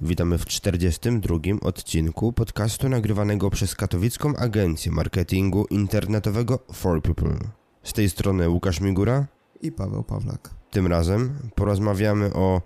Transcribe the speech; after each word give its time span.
Witamy 0.00 0.38
w 0.38 0.46
42. 0.46 1.36
odcinku 1.60 2.32
podcastu 2.32 2.88
nagrywanego 2.88 3.50
przez 3.50 3.74
katowicką 3.74 4.36
agencję 4.36 4.92
marketingu 4.92 5.66
internetowego 5.70 6.58
For 6.72 7.02
People. 7.02 7.36
Z 7.82 7.92
tej 7.92 8.10
strony 8.10 8.48
Łukasz 8.48 8.80
Migura 8.80 9.26
i 9.60 9.72
Paweł 9.72 10.02
Pawlak. 10.02 10.50
Tym 10.70 10.86
razem 10.86 11.38
porozmawiamy 11.54 12.34
o 12.34 12.62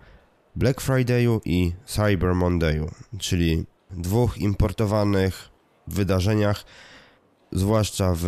Black 0.56 0.80
Friday'u 0.80 1.40
i 1.44 1.72
Cyber 1.84 2.34
Monday'u, 2.34 2.90
czyli 3.18 3.66
dwóch 3.90 4.38
importowanych 4.38 5.48
wydarzeniach, 5.86 6.64
zwłaszcza 7.52 8.14
w 8.16 8.26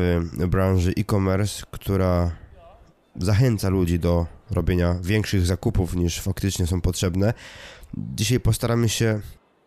branży 0.49 0.93
e-commerce, 0.97 1.63
która 1.71 2.31
zachęca 3.17 3.69
ludzi 3.69 3.99
do 3.99 4.27
robienia 4.51 4.97
większych 5.03 5.47
zakupów 5.47 5.97
niż 5.97 6.21
faktycznie 6.21 6.67
są 6.67 6.81
potrzebne. 6.81 7.35
Dzisiaj 7.97 8.41
postaramy 8.41 8.89
się 8.89 9.21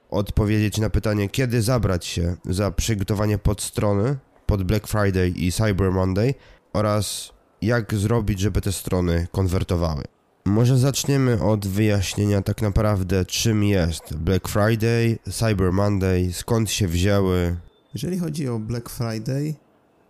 odpowiedzieć 0.09 0.77
na 0.77 0.89
pytanie, 0.89 1.29
kiedy 1.29 1.61
zabrać 1.61 2.05
się 2.05 2.35
za 2.45 2.71
przygotowanie 2.71 3.37
podstrony 3.37 4.17
pod 4.45 4.63
Black 4.63 4.87
Friday 4.87 5.29
i 5.29 5.51
Cyber 5.51 5.91
Monday 5.91 6.33
oraz 6.73 7.33
jak 7.61 7.93
zrobić, 7.95 8.39
żeby 8.39 8.61
te 8.61 8.71
strony 8.71 9.27
konwertowały. 9.31 10.03
Może 10.45 10.77
zaczniemy 10.77 11.43
od 11.43 11.67
wyjaśnienia 11.67 12.41
tak 12.41 12.61
naprawdę, 12.61 13.25
czym 13.25 13.63
jest 13.63 14.15
Black 14.15 14.47
Friday, 14.47 15.17
Cyber 15.31 15.73
Monday, 15.73 16.33
skąd 16.33 16.71
się 16.71 16.87
wzięły. 16.87 17.55
Jeżeli 17.93 18.19
chodzi 18.19 18.49
o 18.49 18.59
Black 18.59 18.89
Friday, 18.89 19.53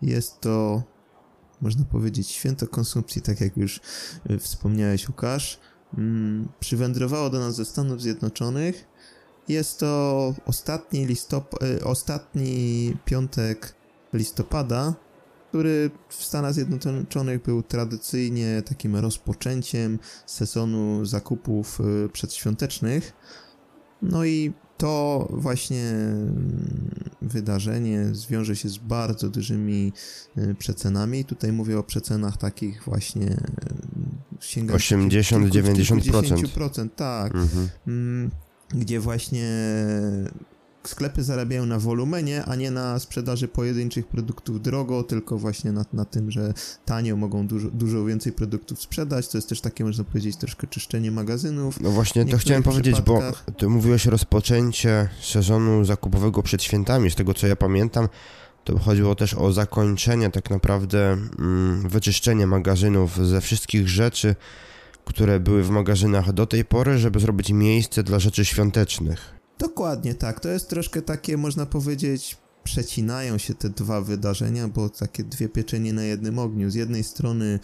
jest 0.02 0.42
to, 0.42 0.84
można 1.64 1.86
powiedzieć, 1.86 2.30
święto 2.30 2.68
konsumpcji, 2.68 3.22
tak 3.22 3.42
jak 3.42 3.58
już 3.58 3.82
y, 4.30 4.40
wspomniałeś, 4.40 5.10
Łukasz. 5.10 5.60
Mm, 5.98 6.48
przywędrowało 6.60 7.30
do 7.30 7.40
nas 7.40 7.56
ze 7.56 7.66
Stanów 7.66 8.02
Zjednoczonych. 8.02 8.86
Jest 9.48 9.80
to 9.80 10.34
ostatni, 10.46 11.06
listop 11.06 11.64
y, 11.64 11.84
ostatni 11.84 12.98
piątek 13.06 13.76
listopada, 14.14 14.94
który 15.50 15.92
w 16.10 16.24
Stanach 16.24 16.54
Zjednoczonych 16.54 17.44
był 17.44 17.64
tradycyjnie 17.64 18.62
takim 18.66 18.96
rozpoczęciem 18.96 20.00
sezonu 20.26 21.06
zakupów 21.06 21.80
y, 22.06 22.10
przedświątecznych. 22.10 23.14
No 24.04 24.26
i 24.26 24.54
to 24.78 25.28
właśnie 25.32 25.90
mm, 25.90 27.04
wydarzenie 27.22 28.10
zwiąże 28.12 28.56
się 28.56 28.70
z 28.70 28.78
bardzo 28.78 29.30
dużymi 29.30 29.94
y, 30.38 30.56
przecenami. 30.56 31.26
Tutaj 31.26 31.52
mówię 31.52 31.80
o 31.80 31.84
przecenach 31.84 32.38
takich 32.38 32.84
właśnie 32.84 33.38
sięgających 34.40 34.98
80-90%. 34.98 36.90
Tak. 36.96 37.36
Mhm. 37.36 37.70
Mm, 37.88 38.32
gdzie 38.70 39.00
właśnie 39.00 39.50
sklepy 40.90 41.24
zarabiają 41.24 41.66
na 41.66 41.80
wolumenie, 41.80 42.46
a 42.46 42.56
nie 42.56 42.72
na 42.72 43.00
sprzedaży 43.00 43.48
pojedynczych 43.48 44.08
produktów 44.08 44.62
drogo, 44.62 45.04
tylko 45.04 45.38
właśnie 45.38 45.72
na, 45.72 45.86
na 45.94 46.06
tym, 46.06 46.32
że 46.32 46.54
tanio 46.86 47.16
mogą 47.16 47.48
dużo, 47.48 47.70
dużo 47.72 48.06
więcej 48.06 48.34
produktów 48.34 48.82
sprzedać. 48.82 49.28
To 49.28 49.38
jest 49.38 49.50
też 49.50 49.62
takie, 49.62 49.84
można 49.86 50.04
powiedzieć, 50.04 50.36
troszkę 50.36 50.68
czyszczenie 50.68 51.12
magazynów. 51.12 51.82
No 51.82 51.92
właśnie, 51.92 52.26
to 52.26 52.38
chciałem 52.38 52.64
powiedzieć, 52.64 53.02
bo 53.02 53.22
ty 53.58 53.70
mówiłeś 53.70 54.06
rozpoczęcie 54.06 55.10
sezonu 55.22 55.86
zakupowego 55.86 56.44
przed 56.44 56.64
świętami, 56.64 57.12
z 57.12 57.16
tego 57.16 57.34
co 57.34 57.48
ja 57.48 57.56
pamiętam. 57.56 58.08
To 58.64 58.80
chodziło 58.80 59.16
też 59.16 59.34
o 59.34 59.54
zakończenie, 59.54 60.30
tak 60.30 60.50
naprawdę 60.50 61.18
mm, 61.40 61.90
wyczyszczenie 61.90 62.48
magazynów 62.48 63.28
ze 63.28 63.42
wszystkich 63.42 63.90
rzeczy, 63.90 64.36
które 65.06 65.40
były 65.40 65.64
w 65.64 65.70
magazynach 65.70 66.34
do 66.34 66.46
tej 66.46 66.66
pory, 66.66 66.98
żeby 66.98 67.20
zrobić 67.20 67.52
miejsce 67.52 68.04
dla 68.04 68.20
rzeczy 68.20 68.46
świątecznych. 68.46 69.43
Dokładnie 69.64 70.14
tak. 70.16 70.40
To 70.40 70.50
jest 70.50 70.70
troszkę 70.70 71.02
takie, 71.02 71.38
można 71.38 71.66
powiedzieć, 71.66 72.38
przecinają 72.64 73.38
się 73.38 73.54
te 73.54 73.70
dwa 73.70 74.02
wydarzenia, 74.02 74.68
bo 74.68 74.90
takie 74.90 75.24
dwie 75.24 75.50
pieczenie 75.50 75.94
na 75.94 76.04
jednym 76.04 76.40
ogniu. 76.40 76.70
Z 76.72 76.76
jednej 76.76 77.04
strony 77.04 77.60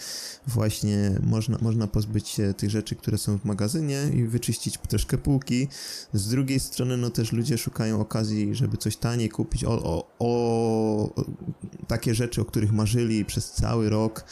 właśnie 0.47 1.19
można, 1.23 1.57
można 1.61 1.87
pozbyć 1.87 2.27
się 2.27 2.53
tych 2.53 2.69
rzeczy, 2.69 2.95
które 2.95 3.17
są 3.17 3.37
w 3.37 3.45
magazynie 3.45 4.09
i 4.13 4.23
wyczyścić 4.23 4.77
troszkę 4.77 5.17
półki. 5.17 5.67
Z 6.13 6.27
drugiej 6.29 6.59
strony 6.59 6.97
no 6.97 7.09
też 7.09 7.31
ludzie 7.31 7.57
szukają 7.57 8.01
okazji, 8.01 8.55
żeby 8.55 8.77
coś 8.77 8.97
taniej 8.97 9.29
kupić, 9.29 9.63
o, 9.63 9.83
o, 9.83 10.15
o 10.19 11.23
takie 11.87 12.15
rzeczy, 12.15 12.41
o 12.41 12.45
których 12.45 12.71
marzyli 12.71 13.25
przez 13.25 13.51
cały 13.51 13.89
rok 13.89 14.25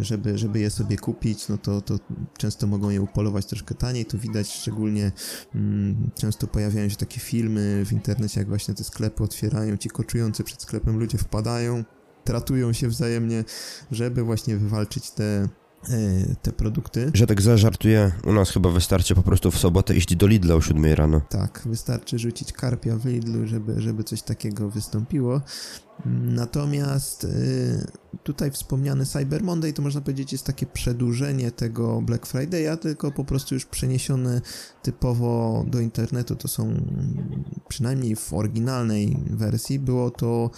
żeby, 0.00 0.38
żeby 0.38 0.60
je 0.60 0.70
sobie 0.70 0.96
kupić, 0.96 1.48
no 1.48 1.58
to, 1.58 1.80
to 1.80 1.98
często 2.38 2.66
mogą 2.66 2.90
je 2.90 3.02
upolować 3.02 3.46
troszkę 3.46 3.74
taniej. 3.74 4.04
Tu 4.04 4.18
widać 4.18 4.52
szczególnie 4.52 5.12
mm, 5.54 6.10
często 6.14 6.46
pojawiają 6.46 6.88
się 6.88 6.96
takie 6.96 7.20
filmy 7.20 7.84
w 7.86 7.92
internecie, 7.92 8.40
jak 8.40 8.48
właśnie 8.48 8.74
te 8.74 8.84
sklepy 8.84 9.22
otwierają, 9.22 9.76
ci 9.76 9.88
koczujący 10.10 10.44
przed 10.44 10.62
sklepem 10.62 10.98
ludzie 10.98 11.18
wpadają, 11.18 11.84
tratują 12.24 12.72
się 12.72 12.88
wzajemnie, 12.88 13.44
żeby 13.90 14.22
właśnie 14.22 14.56
wywalczyć 14.56 15.10
te 15.10 15.48
E, 15.88 16.34
te 16.42 16.52
produkty. 16.52 17.10
Że 17.14 17.26
tak 17.26 17.42
zażartuję, 17.42 18.12
u 18.24 18.32
nas 18.32 18.50
chyba 18.50 18.70
wystarczy 18.70 19.14
po 19.14 19.22
prostu 19.22 19.50
w 19.50 19.58
sobotę 19.58 19.96
iść 19.96 20.16
do 20.16 20.26
Lidla 20.26 20.54
o 20.54 20.60
7 20.60 20.84
rano. 20.84 21.20
Tak, 21.28 21.62
wystarczy 21.64 22.18
rzucić 22.18 22.52
karpia 22.52 22.96
w 22.96 23.06
Lidlu, 23.06 23.46
żeby, 23.46 23.80
żeby 23.80 24.04
coś 24.04 24.22
takiego 24.22 24.70
wystąpiło. 24.70 25.40
Natomiast 26.06 27.24
y, 27.24 27.86
tutaj 28.22 28.50
wspomniany 28.50 29.06
Cyber 29.06 29.42
Monday 29.42 29.72
to 29.72 29.82
można 29.82 30.00
powiedzieć 30.00 30.32
jest 30.32 30.46
takie 30.46 30.66
przedłużenie 30.66 31.50
tego 31.50 32.02
Black 32.02 32.26
Friday'a, 32.26 32.76
tylko 32.76 33.10
po 33.10 33.24
prostu 33.24 33.54
już 33.54 33.66
przeniesione 33.66 34.40
typowo 34.82 35.64
do 35.66 35.80
internetu. 35.80 36.36
To 36.36 36.48
są 36.48 36.74
przynajmniej 37.68 38.16
w 38.16 38.32
oryginalnej 38.32 39.16
wersji 39.30 39.78
było 39.78 40.10
to 40.10 40.50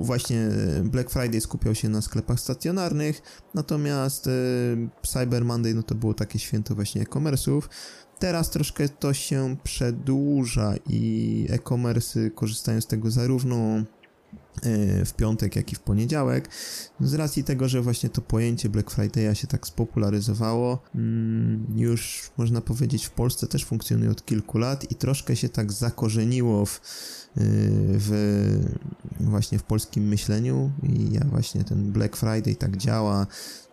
właśnie 0.00 0.48
Black 0.84 1.10
Friday 1.10 1.40
skupiał 1.40 1.74
się 1.74 1.88
na 1.88 2.02
sklepach 2.02 2.40
stacjonarnych, 2.40 3.22
natomiast 3.54 4.26
y, 4.26 4.30
Cyber 5.06 5.44
Monday 5.44 5.74
no 5.74 5.82
to 5.82 5.94
było 5.94 6.14
takie 6.14 6.38
święto 6.38 6.74
właśnie 6.74 7.02
e-commerce'ów. 7.02 7.62
Teraz 8.18 8.50
troszkę 8.50 8.88
to 8.88 9.12
się 9.14 9.56
przedłuża 9.62 10.74
i 10.88 11.46
e-commerce 11.50 12.30
korzystają 12.30 12.80
z 12.80 12.86
tego 12.86 13.10
zarówno 13.10 13.84
w 15.04 15.12
piątek, 15.16 15.56
jak 15.56 15.72
i 15.72 15.76
w 15.76 15.80
poniedziałek. 15.80 16.48
Z 17.00 17.14
racji 17.14 17.44
tego, 17.44 17.68
że 17.68 17.82
właśnie 17.82 18.08
to 18.08 18.22
pojęcie 18.22 18.68
Black 18.68 18.90
Friday'a 18.90 19.34
się 19.34 19.46
tak 19.46 19.66
spopularyzowało, 19.66 20.82
mm, 20.94 21.66
już 21.76 22.30
można 22.36 22.60
powiedzieć 22.60 23.06
w 23.06 23.10
Polsce 23.10 23.46
też 23.46 23.64
funkcjonuje 23.64 24.10
od 24.10 24.24
kilku 24.24 24.58
lat 24.58 24.90
i 24.90 24.94
troszkę 24.94 25.36
się 25.36 25.48
tak 25.48 25.72
zakorzeniło 25.72 26.66
w, 26.66 26.76
e, 26.76 26.80
w 27.98 28.10
właśnie 29.20 29.58
w 29.58 29.62
polskim 29.62 30.08
myśleniu 30.08 30.70
i 30.82 31.12
ja 31.12 31.24
właśnie 31.24 31.64
ten 31.64 31.92
Black 31.92 32.16
Friday 32.16 32.54
tak 32.54 32.76
działa, 32.76 33.26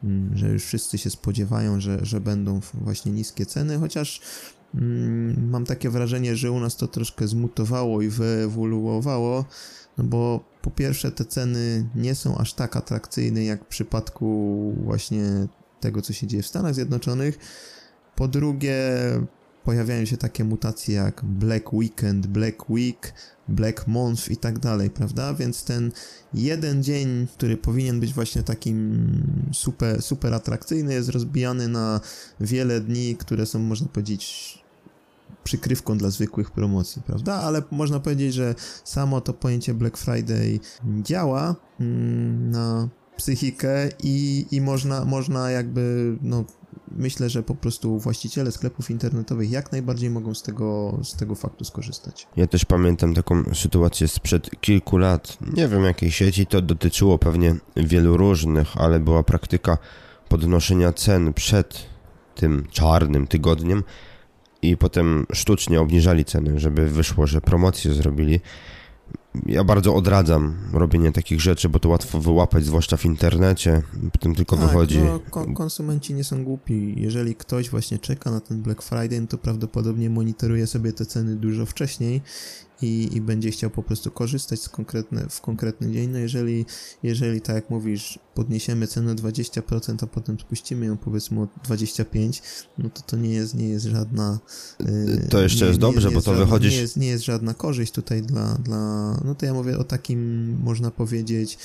mm, 0.04 0.38
że 0.38 0.50
już 0.50 0.64
wszyscy 0.64 0.98
się 0.98 1.10
spodziewają, 1.10 1.80
że, 1.80 2.06
że 2.06 2.22
będą 2.22 2.60
właśnie 2.74 3.12
niskie 3.12 3.46
ceny, 3.46 3.78
chociaż 3.80 4.22
mam 5.38 5.66
takie 5.66 5.90
wrażenie, 5.90 6.36
że 6.36 6.52
u 6.52 6.60
nas 6.60 6.76
to 6.76 6.88
troszkę 6.88 7.28
zmutowało 7.28 8.02
i 8.02 8.10
wyewoluowało, 8.10 9.46
no 9.98 10.04
bo 10.04 10.46
po 10.62 10.72
pierwsze 10.72 11.12
te 11.12 11.26
ceny 11.26 11.90
nie 11.96 12.16
są 12.16 12.38
aż 12.38 12.54
tak 12.54 12.76
atrakcyjne 12.76 13.44
jak 13.44 13.64
w 13.64 13.68
przypadku 13.68 14.74
właśnie 14.84 15.24
tego, 15.80 16.02
co 16.02 16.14
się 16.14 16.28
dzieje 16.28 16.44
w 16.44 16.48
Stanach 16.48 16.76
Zjednoczonych. 16.76 17.38
Po 18.16 18.28
drugie, 18.28 18.76
pojawiają 19.68 20.06
się 20.06 20.18
takie 20.18 20.44
mutacje 20.44 20.96
jak 20.96 21.22
Black 21.26 21.74
Weekend, 21.74 22.28
Black 22.28 22.70
Week, 22.70 23.14
Black 23.48 23.88
Month 23.88 24.32
i 24.32 24.38
tak 24.38 24.60
dalej, 24.60 24.90
prawda? 24.90 25.34
Więc 25.34 25.64
ten 25.64 25.92
jeden 26.34 26.84
dzień, 26.84 27.28
który 27.34 27.58
powinien 27.58 28.00
być 28.00 28.14
właśnie 28.14 28.44
takim 28.44 29.08
super, 29.54 30.02
super 30.02 30.34
atrakcyjny, 30.34 30.94
jest 30.94 31.10
rozbijany 31.10 31.68
na 31.68 32.02
wiele 32.40 32.82
dni, 32.82 33.16
które 33.16 33.46
są, 33.46 33.60
można 33.60 33.88
powiedzieć, 33.88 34.58
przykrywką 35.48 35.98
dla 35.98 36.10
zwykłych 36.10 36.52
promocji, 36.52 37.02
prawda? 37.02 37.34
Ale 37.34 37.62
można 37.72 38.00
powiedzieć, 38.00 38.34
że 38.34 38.56
samo 38.84 39.22
to 39.22 39.34
pojęcie 39.34 39.74
Black 39.74 39.98
Friday 39.98 40.60
działa 41.04 41.56
mm, 41.80 42.52
na 42.52 42.90
psychikę 43.18 43.90
i, 44.04 44.46
i 44.52 44.62
można, 44.62 45.06
można 45.06 45.52
jakby 45.52 46.16
no, 46.22 46.46
myślę, 46.92 47.30
że 47.30 47.44
po 47.44 47.56
prostu 47.56 48.00
właściciele 48.00 48.52
sklepów 48.52 48.92
internetowych 48.92 49.52
jak 49.52 49.72
najbardziej 49.72 50.10
mogą 50.10 50.34
z 50.34 50.44
tego, 50.44 51.00
z 51.04 51.16
tego 51.16 51.36
faktu 51.36 51.66
skorzystać. 51.66 52.28
Ja 52.36 52.48
też 52.48 52.66
pamiętam 52.66 53.14
taką 53.14 53.44
sytuację 53.54 54.08
sprzed 54.08 54.50
kilku 54.62 54.98
lat. 54.98 55.38
Nie 55.54 55.68
wiem 55.68 55.84
jakiej 55.84 56.12
sieci 56.12 56.46
to 56.46 56.62
dotyczyło 56.62 57.18
pewnie 57.18 57.56
wielu 57.76 58.18
różnych, 58.18 58.78
ale 58.78 59.00
była 59.00 59.24
praktyka 59.24 59.78
podnoszenia 60.30 60.94
cen 60.94 61.34
przed 61.34 61.86
tym 62.36 62.68
czarnym 62.72 63.28
tygodniem 63.28 63.84
i 64.70 64.78
potem 64.78 65.26
sztucznie 65.34 65.82
obniżali 65.82 66.26
ceny, 66.26 66.60
żeby 66.60 66.90
wyszło, 66.90 67.28
że 67.28 67.42
promocję 67.42 67.94
zrobili 67.94 68.40
ja 69.46 69.64
bardzo 69.64 69.96
odradzam 69.96 70.56
robienie 70.74 71.12
takich 71.12 71.42
rzeczy, 71.42 71.70
bo 71.70 71.80
to 71.80 71.90
łatwo 71.90 72.20
wyłapać, 72.20 72.66
zwłaszcza 72.66 72.98
w 72.98 73.06
internecie. 73.06 73.82
Potem 74.12 74.36
tylko 74.36 74.58
tak, 74.58 74.66
wychodzi. 74.66 75.00
No, 75.00 75.20
konsumenci 75.54 76.14
nie 76.14 76.24
są 76.24 76.44
głupi. 76.44 76.94
Jeżeli 76.98 77.36
ktoś 77.36 77.70
właśnie 77.70 78.00
czeka 78.00 78.32
na 78.32 78.40
ten 78.40 78.62
Black 78.62 78.82
Friday, 78.82 79.22
no 79.22 79.28
to 79.28 79.38
prawdopodobnie 79.38 80.10
monitoruje 80.10 80.68
sobie 80.68 80.94
te 80.94 81.06
ceny 81.06 81.36
dużo 81.36 81.66
wcześniej 81.66 82.22
i, 82.82 83.10
i 83.14 83.22
będzie 83.22 83.52
chciał 83.52 83.70
po 83.70 83.84
prostu 83.84 84.12
korzystać 84.12 84.62
z 84.62 84.70
konkretne, 84.70 85.26
w 85.30 85.42
konkretny 85.42 85.92
dzień. 85.92 86.10
No 86.10 86.18
jeżeli, 86.18 86.66
jeżeli 87.04 87.42
tak 87.42 87.56
jak 87.56 87.70
mówisz, 87.70 88.20
podniesiemy 88.34 88.88
cenę 88.88 89.12
o 89.12 89.16
20%, 89.16 90.04
a 90.04 90.08
potem 90.08 90.40
spuścimy 90.40 90.86
ją 90.86 90.98
powiedzmy 90.98 91.42
o 91.42 91.48
25%, 91.68 92.42
no 92.78 92.90
to 92.90 93.02
to 93.02 93.18
nie 93.18 93.30
jest, 93.30 93.56
nie 93.56 93.70
jest 93.70 93.86
żadna... 93.86 94.40
Yy, 94.80 95.28
to 95.30 95.42
jeszcze 95.42 95.62
nie, 95.62 95.68
jest 95.68 95.80
dobrze, 95.80 96.12
bo 96.12 96.22
to 96.22 96.32
żadna, 96.32 96.46
wychodzisz... 96.46 96.74
Nie 96.74 96.82
jest, 96.82 96.98
nie 96.98 97.08
jest 97.08 97.26
żadna 97.26 97.54
korzyść 97.54 97.94
tutaj 97.94 98.22
dla, 98.22 98.54
dla... 98.56 98.78
No 99.26 99.36
to 99.36 99.46
ja 99.46 99.54
mówię 99.54 99.78
o 99.78 99.84
takim, 99.84 100.50
można 100.64 100.92
powiedzieć, 100.92 101.58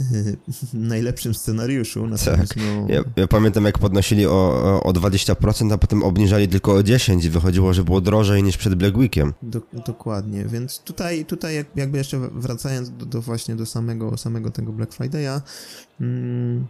yy, 0.00 0.36
najlepszym 0.88 1.34
scenariuszu. 1.34 2.06
Natomiast 2.06 2.54
tak. 2.54 2.56
no... 2.56 2.94
Ja, 2.94 3.04
ja, 3.16 3.26
pamiętam, 3.26 3.64
jak 3.64 3.78
podnosili 3.78 4.26
o, 4.26 4.80
o 4.82 4.92
20%, 4.92 5.72
a 5.72 5.78
potem 5.78 6.02
obniżali 6.02 6.48
tylko 6.48 6.74
o 6.74 6.80
10% 6.80 7.24
i 7.24 7.30
wychodziło, 7.30 7.72
że 7.72 7.84
było 7.84 8.00
drożej 8.00 8.42
niż 8.42 8.56
przed 8.56 8.74
Black 8.74 8.96
Weekiem. 8.96 9.34
Do, 9.42 9.60
dokładnie, 9.86 10.44
więc 10.44 10.57
tutaj, 10.84 11.24
tutaj 11.24 11.64
jakby 11.76 11.98
jeszcze 11.98 12.18
wracając 12.18 12.90
do, 12.90 13.06
do 13.06 13.22
właśnie 13.22 13.56
do 13.56 13.66
samego, 13.66 14.16
samego 14.16 14.50
tego 14.50 14.72
Black 14.72 14.92
Friday'a, 14.92 15.40
mm, 16.00 16.66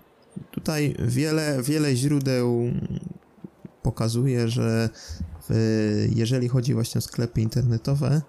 tutaj 0.50 0.94
wiele, 0.99 1.62
wiele 1.62 1.96
źródeł 1.96 2.70
pokazuje, 3.82 4.49
że 4.49 4.88
w, 5.49 6.08
jeżeli 6.14 6.49
chodzi 6.49 6.75
właśnie 6.75 6.99
o 6.99 7.02
sklepy 7.02 7.40
internetowe, 7.40 8.23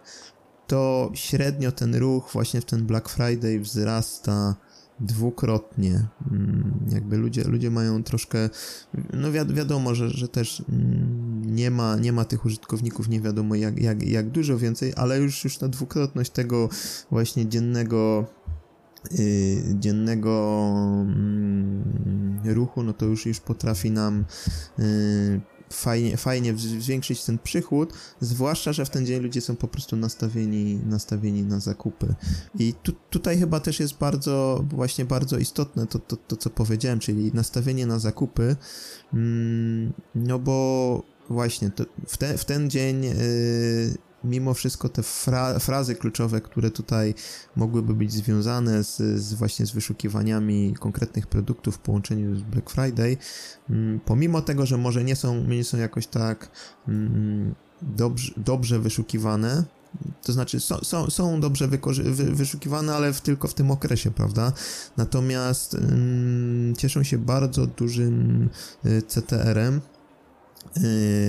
to 0.67 1.11
średnio 1.13 1.71
ten 1.71 1.95
ruch 1.95 2.29
właśnie 2.33 2.61
w 2.61 2.65
ten 2.65 2.85
Black 2.85 3.09
Friday 3.09 3.59
wzrasta 3.59 4.56
dwukrotnie. 5.00 6.07
Mm, 6.31 6.79
jakby 6.91 7.17
ludzie, 7.17 7.44
ludzie 7.44 7.71
mają 7.71 8.03
troszkę, 8.03 8.50
no 9.13 9.31
wi 9.31 9.39
wiadomo, 9.53 9.95
że, 9.95 10.09
że 10.09 10.27
też 10.27 10.63
mm, 10.69 11.29
nie 11.45 11.71
ma, 11.71 11.95
nie 11.95 12.13
ma 12.13 12.25
tych 12.25 12.45
użytkowników, 12.45 13.09
nie 13.09 13.21
wiadomo 13.21 13.56
jak, 13.56 13.81
jak, 13.81 14.03
jak 14.03 14.30
dużo 14.30 14.57
więcej, 14.57 14.94
ale 14.95 15.19
już, 15.19 15.44
już 15.44 15.57
ta 15.57 15.68
dwukrotność 15.68 16.31
tego 16.31 16.69
właśnie 17.12 17.47
dziennego 17.47 18.25
Yy, 19.12 19.75
dziennego 19.80 20.62
yy, 22.44 22.53
ruchu, 22.53 22.83
no 22.83 22.94
to 22.94 23.06
już 23.06 23.25
już 23.25 23.39
potrafi 23.39 23.91
nam 23.91 24.25
yy, 24.77 25.41
fajnie, 25.74 26.18
fajnie 26.18 26.57
zwiększyć 26.57 27.24
ten 27.24 27.39
przychód, 27.39 27.94
zwłaszcza, 28.19 28.74
że 28.74 28.85
w 28.85 28.89
ten 28.89 29.06
dzień 29.06 29.21
ludzie 29.21 29.42
są 29.42 29.56
po 29.56 29.68
prostu 29.68 29.95
nastawieni, 29.95 30.80
nastawieni 30.85 31.44
na 31.44 31.59
zakupy. 31.59 32.15
I 32.59 32.74
tu, 32.74 32.94
tutaj 33.09 33.38
chyba 33.38 33.59
też 33.59 33.80
jest 33.80 33.97
bardzo, 33.97 34.65
właśnie 34.69 35.06
bardzo 35.06 35.38
istotne 35.38 35.88
to, 35.88 36.00
to, 36.00 36.15
to 36.15 36.35
co 36.35 36.50
powiedziałem, 36.50 37.00
czyli 37.00 37.31
nastawienie 37.33 37.85
na 37.85 38.00
zakupy, 38.00 38.56
mm, 39.13 39.94
no 40.15 40.39
bo 40.39 41.19
właśnie 41.30 41.72
w, 42.08 42.18
te, 42.18 42.38
w 42.38 42.46
ten 42.46 42.70
dzień 42.70 43.04
yy, 43.04 43.14
mimo 44.24 44.54
wszystko 44.54 44.90
te 44.90 45.04
fra 45.04 45.60
frazy 45.60 45.96
kluczowe, 45.96 46.42
które 46.42 46.72
tutaj 46.72 47.14
mogłyby 47.56 47.94
być 47.94 48.12
związane 48.12 48.84
z, 48.84 48.98
z, 48.98 49.34
właśnie 49.34 49.66
z 49.66 49.72
wyszukiwaniami 49.72 50.76
konkretnych 50.80 51.28
produktów 51.28 51.76
w 51.76 51.80
połączeniu 51.80 52.36
z 52.36 52.42
Black 52.42 52.70
Friday, 52.70 53.18
mm, 53.70 54.00
pomimo 54.00 54.42
tego, 54.42 54.66
że 54.66 54.78
może 54.78 55.04
nie 55.04 55.16
są, 55.16 55.44
nie 55.44 55.64
są 55.64 55.78
jakoś 55.78 56.08
tak 56.08 56.52
mm, 56.88 57.56
dobrze, 57.81 58.34
dobrze 58.38 58.80
wyszukiwane, 58.80 59.64
to 60.24 60.34
znaczy 60.34 60.60
są, 60.60 60.78
są, 60.78 61.10
są 61.10 61.42
dobrze 61.42 61.68
wy, 61.68 61.80
wyszukiwane, 62.36 62.94
ale 62.94 63.14
w, 63.14 63.22
tylko 63.22 63.48
w 63.48 63.54
tym 63.54 63.72
okresie, 63.72 64.12
prawda? 64.12 64.54
Natomiast 64.98 65.76
mm, 65.76 66.76
cieszą 66.76 67.04
się 67.04 67.18
bardzo 67.18 67.68
dużym 67.68 68.50
y, 68.86 69.02
CTR-em, 69.02 69.81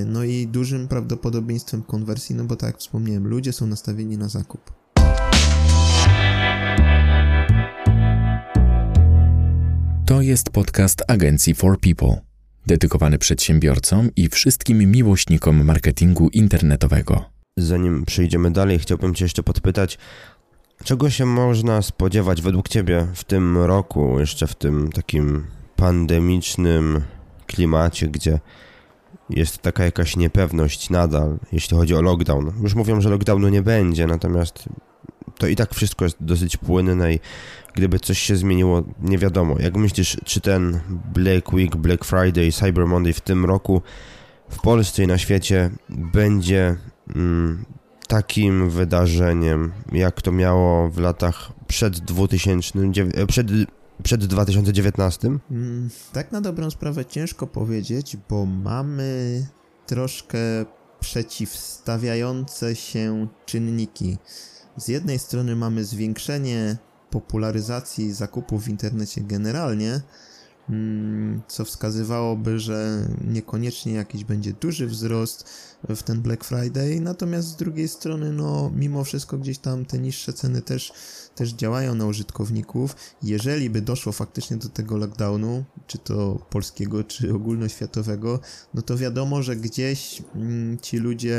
no 0.06 0.24
i 0.24 0.46
dużym 0.46 0.88
prawdopodobieństwem 0.88 1.82
konwersji, 1.82 2.34
no 2.34 2.44
bo 2.44 2.56
tak 2.56 2.66
jak 2.66 2.78
wspomniałem, 2.78 3.26
ludzie 3.26 3.52
są 3.52 3.66
nastawieni 3.66 4.18
na 4.18 4.28
zakup. 4.28 4.72
To 10.06 10.22
jest 10.22 10.50
podcast 10.50 11.02
agencji 11.08 11.54
For 11.54 11.80
People, 11.80 12.20
dedykowany 12.66 13.18
przedsiębiorcom 13.18 14.10
i 14.16 14.28
wszystkim 14.28 14.90
miłośnikom 14.90 15.64
marketingu 15.64 16.28
internetowego. 16.28 17.24
Zanim 17.56 18.04
przejdziemy 18.04 18.50
dalej, 18.50 18.78
chciałbym 18.78 19.14
Cię 19.14 19.24
jeszcze 19.24 19.42
podpytać, 19.42 19.98
czego 20.84 21.10
się 21.10 21.26
można 21.26 21.82
spodziewać 21.82 22.42
według 22.42 22.68
Ciebie 22.68 23.06
w 23.14 23.24
tym 23.24 23.58
roku, 23.58 24.20
jeszcze 24.20 24.46
w 24.46 24.54
tym 24.54 24.92
takim 24.92 25.46
pandemicznym 25.76 27.00
klimacie, 27.46 28.08
gdzie 28.08 28.38
jest 29.30 29.58
taka 29.58 29.84
jakaś 29.84 30.16
niepewność 30.16 30.90
nadal, 30.90 31.38
jeśli 31.52 31.76
chodzi 31.76 31.94
o 31.94 32.02
lockdown. 32.02 32.52
Już 32.62 32.74
mówią, 32.74 33.00
że 33.00 33.10
lockdownu 33.10 33.48
nie 33.48 33.62
będzie, 33.62 34.06
natomiast 34.06 34.68
to 35.38 35.46
i 35.46 35.56
tak 35.56 35.74
wszystko 35.74 36.04
jest 36.04 36.16
dosyć 36.20 36.56
płynne 36.56 37.14
i 37.14 37.20
gdyby 37.74 38.00
coś 38.00 38.18
się 38.18 38.36
zmieniło, 38.36 38.82
nie 39.02 39.18
wiadomo. 39.18 39.56
Jak 39.58 39.76
myślisz, 39.76 40.16
czy 40.24 40.40
ten 40.40 40.80
Black 41.14 41.52
Week, 41.52 41.76
Black 41.76 42.04
Friday, 42.04 42.52
Cyber 42.52 42.86
Monday 42.86 43.12
w 43.12 43.20
tym 43.20 43.44
roku 43.44 43.82
w 44.50 44.60
Polsce 44.60 45.02
i 45.02 45.06
na 45.06 45.18
świecie 45.18 45.70
będzie 45.88 46.76
mm, 47.16 47.64
takim 48.08 48.70
wydarzeniem, 48.70 49.72
jak 49.92 50.22
to 50.22 50.32
miało 50.32 50.90
w 50.90 50.98
latach 50.98 51.52
przed 51.66 51.98
2000, 51.98 52.78
przed 53.28 53.46
przed 54.02 54.26
2019? 54.26 55.28
Mm, 55.50 55.90
tak 56.12 56.32
na 56.32 56.40
dobrą 56.40 56.70
sprawę 56.70 57.04
ciężko 57.04 57.46
powiedzieć, 57.46 58.16
bo 58.28 58.46
mamy 58.46 59.46
troszkę 59.86 60.38
przeciwstawiające 61.00 62.76
się 62.76 63.28
czynniki. 63.46 64.18
Z 64.76 64.88
jednej 64.88 65.18
strony 65.18 65.56
mamy 65.56 65.84
zwiększenie 65.84 66.76
popularyzacji 67.10 68.12
zakupów 68.12 68.64
w 68.64 68.68
internecie 68.68 69.20
generalnie, 69.20 70.00
Mm, 70.70 71.42
co 71.48 71.64
wskazywałoby, 71.64 72.58
że 72.58 73.08
niekoniecznie 73.24 73.92
jakiś 73.92 74.24
będzie 74.24 74.52
duży 74.52 74.86
wzrost 74.86 75.48
w 75.88 76.02
ten 76.02 76.20
Black 76.22 76.44
Friday, 76.44 77.00
natomiast 77.00 77.48
z 77.48 77.56
drugiej 77.56 77.88
strony, 77.88 78.32
no 78.32 78.70
mimo 78.74 79.04
wszystko 79.04 79.38
gdzieś 79.38 79.58
tam 79.58 79.84
te 79.84 79.98
niższe 79.98 80.32
ceny 80.32 80.62
też, 80.62 80.92
też 81.40 81.52
działają 81.52 81.94
na 81.94 82.06
użytkowników. 82.06 82.96
Jeżeli 83.22 83.70
by 83.70 83.80
doszło 83.80 84.12
faktycznie 84.12 84.56
do 84.56 84.68
tego 84.68 84.96
lockdownu, 84.96 85.64
czy 85.86 85.98
to 85.98 86.34
polskiego, 86.50 87.04
czy 87.04 87.34
ogólnoświatowego, 87.34 88.40
no 88.74 88.82
to 88.82 88.96
wiadomo, 88.96 89.42
że 89.42 89.56
gdzieś 89.56 90.22
mm, 90.34 90.78
ci 90.78 90.98
ludzie 90.98 91.38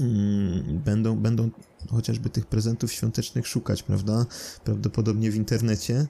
mm, 0.00 0.78
będą, 0.84 1.16
będą 1.16 1.50
chociażby 1.90 2.30
tych 2.30 2.46
prezentów 2.46 2.92
świątecznych 2.92 3.46
szukać, 3.46 3.82
prawda? 3.82 4.26
Prawdopodobnie 4.64 5.30
w 5.30 5.36
internecie. 5.36 6.06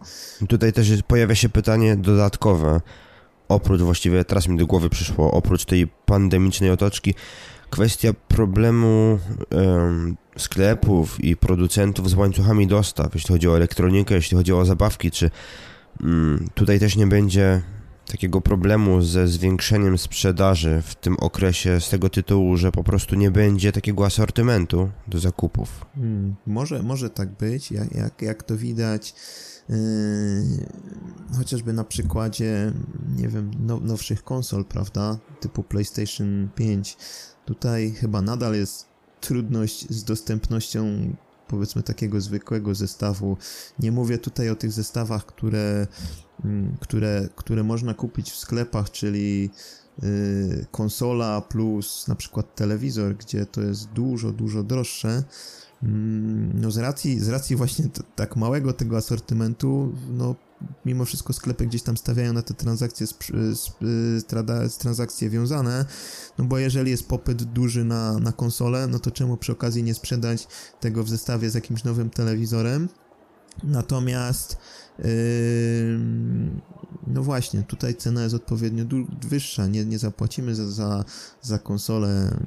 Tutaj 0.49 0.73
też 0.73 0.89
pojawia 1.09 1.35
się 1.35 1.49
pytanie 1.49 1.97
dodatkowe. 1.97 2.81
Oprócz 3.49 3.81
właściwie, 3.81 4.25
teraz 4.25 4.49
mi 4.49 4.59
do 4.59 4.67
głowy 4.67 4.91
przyszło, 4.91 5.31
oprócz 5.31 5.65
tej 5.65 5.87
pandemicznej 5.87 6.71
otoczki, 6.71 7.15
kwestia 7.73 8.13
problemu 8.29 9.19
um, 9.51 10.17
sklepów 10.37 11.25
i 11.25 11.37
producentów 11.37 12.11
z 12.11 12.15
łańcuchami 12.15 12.67
dostaw, 12.67 13.15
jeśli 13.15 13.33
chodzi 13.33 13.49
o 13.49 13.57
elektronikę, 13.57 14.15
jeśli 14.15 14.37
chodzi 14.37 14.53
o 14.53 14.65
zabawki, 14.65 15.11
czy 15.11 15.31
um, 16.01 16.49
tutaj 16.55 16.81
też 16.81 16.97
nie 16.97 17.07
będzie 17.07 17.63
takiego 18.07 18.41
problemu 18.41 19.03
ze 19.03 19.29
zwiększeniem 19.29 19.99
sprzedaży 19.99 20.83
w 20.87 20.95
tym 20.95 21.17
okresie 21.17 21.81
z 21.81 21.91
tego 21.91 22.11
tytułu, 22.11 22.57
że 22.57 22.73
po 22.73 22.85
prostu 22.85 23.15
nie 23.15 23.31
będzie 23.31 23.73
takiego 23.73 24.07
asortymentu 24.07 24.91
do 25.09 25.19
zakupów. 25.19 25.87
Hmm, 25.95 26.35
może, 26.47 26.83
może 26.83 27.11
tak 27.11 27.29
być, 27.31 27.71
jak, 27.71 27.95
jak, 27.95 28.23
jak 28.23 28.43
to 28.43 28.57
widać. 28.57 29.15
Yy, 29.69 29.77
chociażby 31.37 31.73
na 31.73 31.85
przykładzie, 31.85 32.73
nie 33.17 33.29
wiem, 33.29 33.51
now, 33.59 33.83
nowszych 33.83 34.25
konsol, 34.25 34.65
prawda, 34.65 35.19
typu 35.41 35.63
PlayStation 35.63 36.49
5. 36.55 36.97
Tutaj 37.45 37.91
chyba 37.91 38.23
nadal 38.23 38.55
jest 38.55 38.87
trudność 39.21 39.91
z 39.91 40.05
dostępnością 40.05 41.13
powiedzmy 41.53 41.83
takiego 41.83 42.21
zwykłego 42.21 42.75
zestawu. 42.75 43.37
Nie 43.79 43.93
mówię 43.93 44.19
tutaj 44.19 44.51
o 44.51 44.57
tych 44.57 44.73
zestawach, 44.73 45.27
które, 45.27 45.87
mm, 46.45 46.77
które, 46.81 47.29
które 47.37 47.63
można 47.63 47.95
kupić 47.95 48.31
w 48.31 48.37
sklepach, 48.37 48.91
czyli 48.91 49.51
y, 50.03 50.67
konsola 50.71 51.41
plus 51.41 52.09
na 52.09 52.15
przykład 52.15 52.55
telewizor, 52.55 53.17
gdzie 53.17 53.47
to 53.47 53.61
jest 53.61 53.89
dużo, 53.89 54.33
dużo 54.33 54.63
droższe, 54.63 55.25
no 56.55 56.71
z 56.71 56.79
racji, 56.79 57.21
z 57.21 57.29
racji 57.29 57.57
właśnie 57.57 57.85
tak 58.17 58.37
małego 58.37 58.73
tego 58.73 58.97
asortymentu, 58.97 59.95
no 60.11 60.35
mimo 60.85 61.05
wszystko 61.05 61.33
sklepy 61.33 61.67
gdzieś 61.67 61.83
tam 61.83 61.97
stawiają 61.97 62.33
na 62.33 62.43
te 62.43 62.55
transakcje, 62.55 63.07
z, 63.07 64.77
transakcje 64.79 65.31
wiązane, 65.31 65.85
no 66.39 66.45
bo 66.45 66.59
jeżeli 66.59 66.91
jest 66.91 67.09
popyt 67.09 67.43
duży 67.43 67.85
na, 67.85 68.19
na 68.19 68.33
konsolę, 68.33 68.87
no 68.87 68.99
to 68.99 69.11
czemu 69.11 69.37
przy 69.37 69.53
okazji 69.53 69.83
nie 69.83 69.95
sprzedać 69.95 70.49
tego 70.81 71.05
w 71.05 71.09
zestawie 71.09 71.51
z 71.51 71.55
jakimś 71.55 71.85
nowym 71.85 72.11
telewizorem? 72.11 72.89
Natomiast 73.65 74.57
yy, 74.99 75.05
no 77.07 77.23
właśnie, 77.23 77.63
tutaj 77.63 77.95
cena 77.95 78.23
jest 78.23 78.35
odpowiednio 78.35 78.85
wyższa, 79.29 79.67
nie, 79.67 79.85
nie 79.85 79.99
zapłacimy 79.99 80.55
za, 80.55 80.71
za, 80.71 81.05
za 81.43 81.59
konsolę 81.59 82.39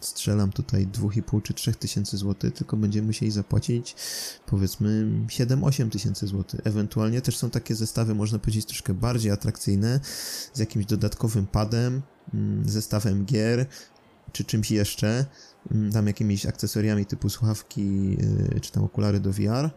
strzelam 0.00 0.52
tutaj 0.52 0.86
2,5 0.86 1.42
czy 1.42 1.54
3 1.54 1.74
tysięcy 1.74 2.16
złotych, 2.16 2.54
tylko 2.54 2.76
będziemy 2.76 3.06
musieli 3.06 3.32
zapłacić 3.32 3.96
powiedzmy 4.46 5.06
7-8 5.26 5.90
tysięcy 5.90 6.26
złotych. 6.26 6.60
Ewentualnie 6.64 7.20
też 7.20 7.36
są 7.36 7.50
takie 7.50 7.74
zestawy, 7.74 8.14
można 8.14 8.38
powiedzieć, 8.38 8.66
troszkę 8.66 8.94
bardziej 8.94 9.32
atrakcyjne, 9.32 10.00
z 10.52 10.58
jakimś 10.58 10.86
dodatkowym 10.86 11.46
padem, 11.46 12.02
mm, 12.34 12.68
zestawem 12.68 13.24
gier, 13.24 13.66
czy 14.32 14.44
czymś 14.44 14.70
jeszcze, 14.70 15.26
mm, 15.70 15.92
tam 15.92 16.06
jakimiś 16.06 16.46
akcesoriami 16.46 17.06
typu 17.06 17.30
słuchawki, 17.30 18.16
y, 18.56 18.60
czy 18.60 18.72
tam 18.72 18.84
okulary 18.84 19.20
do 19.20 19.32
VR. 19.32 19.70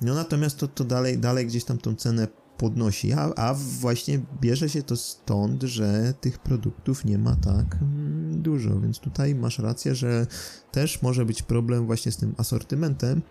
No 0.00 0.14
natomiast 0.14 0.56
to, 0.56 0.68
to 0.68 0.84
dalej, 0.84 1.18
dalej 1.18 1.46
gdzieś 1.46 1.64
tam 1.64 1.78
tą 1.78 1.96
cenę 1.96 2.28
podnosi, 2.62 3.12
a, 3.12 3.34
a 3.36 3.54
właśnie 3.54 4.20
bierze 4.40 4.68
się 4.68 4.82
to 4.82 4.96
stąd, 4.96 5.62
że 5.62 6.14
tych 6.20 6.38
produktów 6.38 7.04
nie 7.04 7.18
ma 7.18 7.36
tak 7.36 7.78
mm, 7.82 8.42
dużo, 8.42 8.80
więc 8.80 8.98
tutaj 8.98 9.34
masz 9.34 9.58
rację, 9.58 9.94
że 9.94 10.26
też 10.72 11.02
może 11.02 11.24
być 11.24 11.42
problem 11.42 11.86
właśnie 11.86 12.12
z 12.12 12.16
tym 12.16 12.34
asortymentem. 12.38 13.22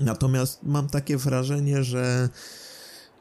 Natomiast 0.00 0.60
mam 0.62 0.88
takie 0.88 1.16
wrażenie, 1.16 1.84
że 1.84 2.28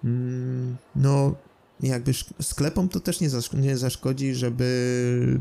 mm, 0.03 0.77
no 0.95 1.35
jakby 1.83 2.11
sklepom 2.41 2.89
to 2.89 2.99
też 2.99 3.19
nie, 3.19 3.29
zaszk 3.29 3.53
nie 3.53 3.77
zaszkodzi, 3.77 4.35
żeby, 4.35 5.39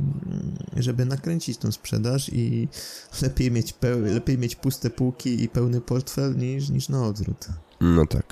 żeby 0.76 1.04
nakręcić 1.04 1.58
tą 1.58 1.72
sprzedaż 1.72 2.32
i 2.32 2.68
lepiej 3.22 3.50
mieć, 3.50 3.74
lepiej 4.02 4.38
mieć 4.38 4.56
puste 4.56 4.90
półki 4.90 5.42
i 5.42 5.48
pełny 5.48 5.80
portfel 5.80 6.36
niż, 6.36 6.68
niż 6.68 6.88
na 6.88 7.06
odwrót. 7.06 7.48
No 7.80 8.06
tak. 8.06 8.27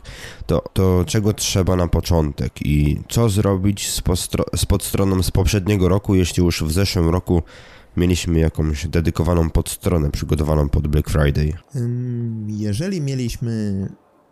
To, 0.46 0.64
to 0.72 1.04
czego 1.06 1.32
trzeba 1.32 1.76
na 1.76 1.88
początek 1.88 2.52
i 2.62 3.00
co 3.08 3.28
zrobić 3.28 3.90
z, 3.90 4.02
z 4.56 4.66
podstroną 4.66 5.22
z 5.22 5.30
poprzedniego 5.30 5.88
roku, 5.88 6.14
jeśli 6.14 6.44
już 6.44 6.62
w 6.62 6.72
zeszłym 6.72 7.08
roku 7.08 7.42
mieliśmy 7.96 8.38
jakąś 8.38 8.86
dedykowaną 8.86 9.50
podstronę 9.50 10.10
przygotowaną 10.10 10.68
pod 10.68 10.88
Black 10.88 11.10
Friday? 11.10 11.52
Jeżeli 12.46 13.00
mieliśmy 13.00 13.88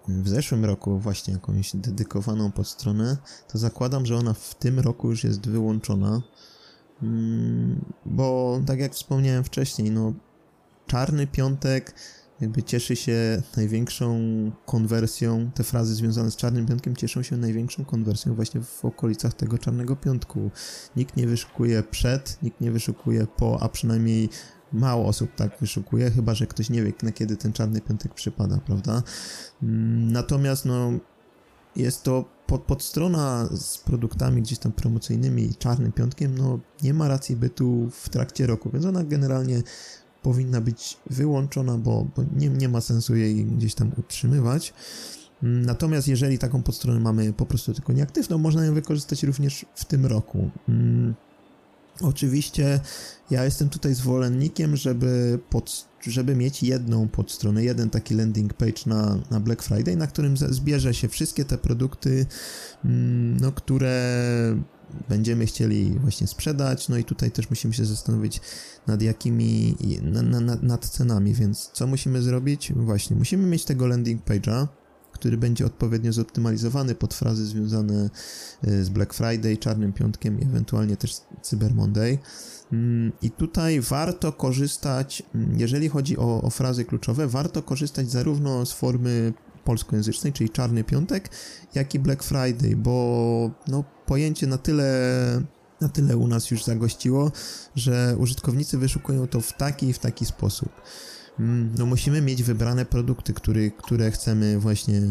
w 0.09 0.28
zeszłym 0.28 0.64
roku 0.64 0.99
właśnie 0.99 1.35
jakąś 1.35 1.76
dedykowaną 1.76 2.52
podstronę, 2.52 3.16
to 3.52 3.59
zakładam, 3.59 4.07
że 4.07 4.16
ona 4.16 4.35
w 4.35 4.54
tym 4.54 4.81
roku 4.81 5.11
już 5.11 5.25
jest 5.25 5.49
wyłączona, 5.49 6.23
bo 8.07 8.61
tak 8.66 8.81
jak 8.81 8.95
wspomniałem 8.95 9.45
wcześniej, 9.45 9.90
no 9.90 10.12
czarny 10.87 11.26
piątek 11.26 11.95
jakby 12.44 12.62
cieszy 12.62 12.96
się 12.96 13.42
największą 13.56 14.20
konwersją, 14.66 15.50
te 15.54 15.64
frazy 15.64 15.94
związane 15.94 16.30
z 16.30 16.36
Czarnym 16.36 16.66
Piątkiem 16.66 16.96
cieszą 16.96 17.22
się 17.22 17.36
największą 17.36 17.84
konwersją 17.84 18.34
właśnie 18.34 18.60
w 18.60 18.84
okolicach 18.84 19.34
tego 19.34 19.58
Czarnego 19.58 19.96
Piątku. 19.96 20.50
Nikt 20.96 21.16
nie 21.16 21.26
wyszukuje 21.26 21.82
przed, 21.82 22.38
nikt 22.42 22.60
nie 22.60 22.70
wyszukuje 22.70 23.26
po, 23.36 23.62
a 23.62 23.68
przynajmniej 23.68 24.28
mało 24.72 25.06
osób 25.06 25.34
tak 25.34 25.60
wyszukuje, 25.60 26.10
chyba 26.10 26.34
że 26.34 26.46
ktoś 26.46 26.70
nie 26.70 26.82
wie, 26.82 26.92
na 27.02 27.12
kiedy 27.12 27.36
ten 27.36 27.52
Czarny 27.52 27.80
Piątek 27.80 28.14
przypada, 28.14 28.58
prawda? 28.66 29.02
Mm, 29.62 30.12
natomiast 30.12 30.64
no 30.64 30.92
jest 31.76 32.02
to 32.02 32.24
pod, 32.46 32.62
podstrona 32.62 33.48
z 33.56 33.78
produktami 33.78 34.42
gdzieś 34.42 34.58
tam 34.58 34.72
promocyjnymi 34.72 35.54
czarnym 35.54 35.92
piątkiem, 35.92 36.38
no 36.38 36.58
nie 36.82 36.94
ma 36.94 37.08
racji 37.08 37.36
bytu 37.36 37.90
w 37.90 38.08
trakcie 38.08 38.46
roku, 38.46 38.70
więc 38.70 38.84
ona 38.84 39.04
generalnie 39.04 39.62
powinna 40.25 40.61
być 40.61 40.97
wyłączona, 41.11 41.78
bo, 41.78 42.07
bo 42.16 42.25
nie, 42.37 42.49
nie 42.49 42.69
ma 42.69 42.81
sensu 42.81 43.16
jej 43.16 43.45
gdzieś 43.45 43.75
tam 43.75 43.93
utrzymywać. 43.99 44.75
Natomiast 45.43 46.09
jeżeli 46.09 46.38
taką 46.38 46.62
podstronę 46.62 47.00
mamy 47.00 47.33
po 47.33 47.47
prostu 47.47 47.75
tylko 47.75 47.93
nieaktywną, 47.93 48.38
można 48.38 48.64
ją 48.64 48.75
wykorzystać 48.75 49.23
również 49.23 49.66
w 49.75 49.85
tym 49.85 50.07
roku. 50.07 50.50
Hmm. 50.66 51.14
Oczywiście 52.00 52.81
ja 53.31 53.45
jestem 53.45 53.69
tutaj 53.69 53.95
zwolennikiem, 53.95 54.76
żeby, 54.76 55.38
pod, 55.50 55.88
żeby 56.07 56.37
mieć 56.37 56.62
jedną 56.62 57.09
podstronę, 57.09 57.64
jeden 57.64 57.90
taki 57.90 58.14
landing 58.14 58.54
page 58.54 58.83
na, 58.87 59.19
na 59.31 59.40
Black 59.40 59.62
Friday, 59.62 59.97
na 59.97 60.07
którym 60.07 60.37
zbierze 60.37 60.95
się 60.95 61.09
wszystkie 61.09 61.45
te 61.45 61.59
produkty, 61.59 62.26
mm, 62.85 63.37
no, 63.40 63.52
które 63.52 63.95
będziemy 65.08 65.46
chcieli 65.46 65.98
właśnie 65.98 66.26
sprzedać, 66.26 66.88
no 66.88 66.96
i 66.96 67.04
tutaj 67.04 67.30
też 67.30 67.50
musimy 67.50 67.74
się 67.74 67.84
zastanowić 67.84 68.40
nad 68.86 69.02
jakimi, 69.02 69.76
na, 70.02 70.22
na, 70.22 70.56
nad 70.62 70.88
cenami, 70.88 71.34
więc 71.34 71.70
co 71.72 71.86
musimy 71.86 72.22
zrobić? 72.22 72.72
Właśnie, 72.76 73.16
musimy 73.16 73.46
mieć 73.46 73.64
tego 73.64 73.86
landing 73.86 74.24
page'a, 74.24 74.66
który 75.12 75.36
będzie 75.36 75.66
odpowiednio 75.66 76.12
zoptymalizowany 76.12 76.94
pod 76.94 77.14
frazy 77.14 77.46
związane 77.46 78.10
e, 78.62 78.84
z 78.84 78.88
Black 78.88 79.14
Friday, 79.14 79.56
Czarnym 79.56 79.92
Piątkiem 79.92 80.40
i 80.40 80.44
ewentualnie 80.44 80.96
też 80.96 81.16
Cyber 81.42 81.74
Monday. 81.74 82.18
Mm, 82.72 83.12
I 83.22 83.30
tutaj 83.30 83.80
warto 83.80 84.32
korzystać, 84.32 85.22
mm, 85.34 85.58
jeżeli 85.58 85.88
chodzi 85.88 86.18
o, 86.18 86.42
o 86.42 86.50
frazy 86.50 86.84
kluczowe, 86.84 87.26
warto 87.26 87.62
korzystać 87.62 88.10
zarówno 88.10 88.66
z 88.66 88.72
formy 88.72 89.32
polskojęzycznej, 89.64 90.33
czyli 90.33 90.50
Czarny 90.50 90.85
Piątek, 90.85 91.28
jak 91.75 91.94
i 91.94 91.99
Black 91.99 92.23
Friday, 92.23 92.76
bo 92.76 93.50
no, 93.68 93.85
pojęcie 94.06 94.47
na 94.47 94.59
tyle 94.59 95.42
na 95.80 95.88
tyle 95.88 96.16
u 96.16 96.28
nas 96.28 96.50
już 96.50 96.64
zagościło, 96.64 97.33
że 97.76 98.16
użytkownicy 98.18 98.78
wyszukują 98.78 99.26
to 99.26 99.40
w 99.40 99.52
taki 99.52 99.88
i 99.88 99.92
w 99.92 99.99
taki 99.99 100.26
sposób. 100.26 100.68
Mm, 101.38 101.75
no 101.78 101.87
musimy 101.87 102.21
mieć 102.21 102.42
wybrane 102.42 102.85
produkty, 102.85 103.33
który, 103.33 103.71
które 103.71 104.11
chcemy 104.11 104.59
właśnie, 104.59 105.02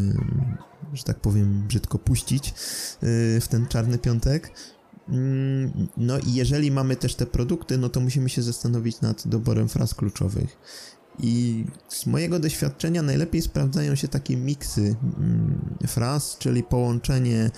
że 0.93 1.03
tak 1.03 1.19
powiem, 1.19 1.63
brzydko 1.67 1.99
puścić 1.99 2.49
y, 2.49 2.53
w 3.41 3.47
ten 3.47 3.67
czarny 3.67 3.97
piątek. 3.97 4.51
Mm, 5.09 5.87
no 5.97 6.19
i 6.19 6.33
jeżeli 6.33 6.71
mamy 6.71 6.95
też 6.95 7.15
te 7.15 7.25
produkty, 7.25 7.77
no 7.77 7.89
to 7.89 7.99
musimy 7.99 8.29
się 8.29 8.41
zastanowić 8.41 9.01
nad 9.01 9.27
doborem 9.27 9.69
fraz 9.69 9.93
kluczowych. 9.93 10.57
I 11.19 11.65
z 11.87 12.05
mojego 12.05 12.39
doświadczenia 12.39 13.01
najlepiej 13.01 13.41
sprawdzają 13.41 13.95
się 13.95 14.07
takie 14.07 14.37
miksy 14.37 14.95
mm, 15.17 15.75
fraz, 15.87 16.37
czyli 16.37 16.63
połączenie 16.63 17.51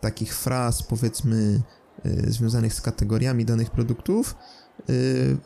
takich 0.00 0.34
fraz, 0.34 0.82
powiedzmy, 0.82 1.62
y, 2.06 2.32
związanych 2.32 2.74
z 2.74 2.80
kategoriami 2.80 3.44
danych 3.44 3.70
produktów 3.70 4.36
y, 4.80 5.36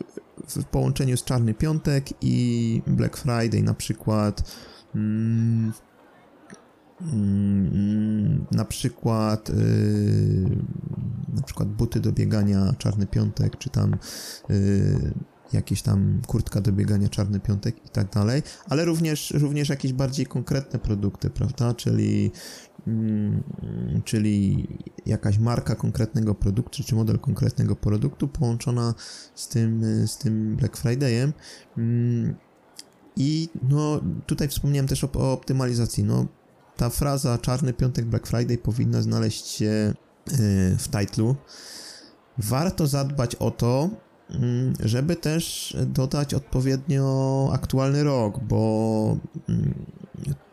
w 0.49 0.65
połączeniu 0.65 1.17
z 1.17 1.25
Czarny 1.25 1.55
Piątek 1.55 2.09
i 2.21 2.83
Black 2.87 3.17
Friday 3.17 3.63
na 3.63 3.75
przykład. 3.75 4.57
Mm, 4.95 5.73
mm, 7.01 8.47
na 8.51 8.65
przykład 8.65 9.49
yy, 9.49 9.55
na 11.35 11.43
przykład 11.43 11.69
buty 11.69 12.01
do 12.01 12.13
biegania 12.13 12.75
Czarny 12.79 13.07
Piątek, 13.07 13.59
czy 13.59 13.71
tam 13.71 13.97
jakieś 15.53 15.83
tam 15.83 16.23
kurtka 16.27 16.61
do 16.61 16.73
biegania 16.73 17.09
Czarny 17.09 17.41
Piątek 17.41 17.87
i 17.87 17.89
tak 17.89 18.11
dalej, 18.11 18.43
ale 18.69 18.85
również, 18.85 19.31
również 19.31 19.69
jakieś 19.69 19.93
bardziej 19.93 20.27
konkretne 20.27 20.79
produkty, 20.79 21.31
prawda, 21.31 21.75
czyli 21.75 22.31
mm, 22.87 23.43
czyli 24.05 24.69
jakaś 25.07 25.39
marka 25.39 25.75
konkretnego 25.75 26.35
produktu, 26.35 26.85
czy 26.85 26.95
model 26.95 27.19
konkretnego 27.19 27.77
produktu 27.77 28.29
połączona 28.29 28.95
z 29.35 29.49
tym, 29.49 29.85
z 30.07 30.19
tym 30.19 30.57
Black 30.57 30.77
Fridayem. 30.77 31.33
Mm, 31.79 32.35
i 33.17 33.49
no 33.69 34.01
tutaj 34.27 34.49
wspomniałem 34.49 34.89
też 34.89 35.05
o, 35.05 35.09
o 35.15 35.33
optymalizacji, 35.33 36.05
no 36.05 36.27
ta 36.77 36.91
fraza 36.91 37.39
Czarny 37.39 37.73
Piątek 37.73 38.05
Black 38.05 38.27
Friday 38.27 38.59
powinna 38.59 39.03
znaleźć 39.03 39.47
się 39.47 39.95
y, 40.33 40.77
w 40.79 40.89
titlu. 40.89 41.37
Warto 42.39 42.87
zadbać 42.87 43.35
o 43.35 43.51
to, 43.51 43.91
żeby 44.81 45.17
też 45.17 45.77
dodać 45.87 46.35
odpowiednio 46.35 47.51
aktualny 47.53 48.05
rok, 48.05 48.41
bo 48.45 49.17
mm, 49.49 49.75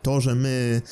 to, 0.02 0.20
że 0.20 0.34
my 0.34 0.82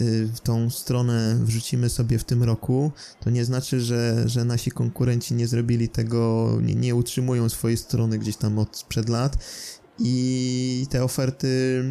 y, 0.00 0.28
tą 0.42 0.70
stronę 0.70 1.38
wrzucimy 1.40 1.88
sobie 1.88 2.18
w 2.18 2.24
tym 2.24 2.42
roku, 2.42 2.92
to 3.20 3.30
nie 3.30 3.44
znaczy, 3.44 3.80
że, 3.80 4.28
że 4.28 4.44
nasi 4.44 4.70
konkurenci 4.70 5.34
nie 5.34 5.46
zrobili 5.46 5.88
tego, 5.88 6.52
nie, 6.62 6.74
nie 6.74 6.94
utrzymują 6.94 7.48
swojej 7.48 7.76
strony 7.76 8.18
gdzieś 8.18 8.36
tam 8.36 8.58
od 8.58 8.76
sprzed 8.76 9.08
lat. 9.08 9.36
I 9.98 10.86
te 10.90 11.04
oferty 11.04 11.82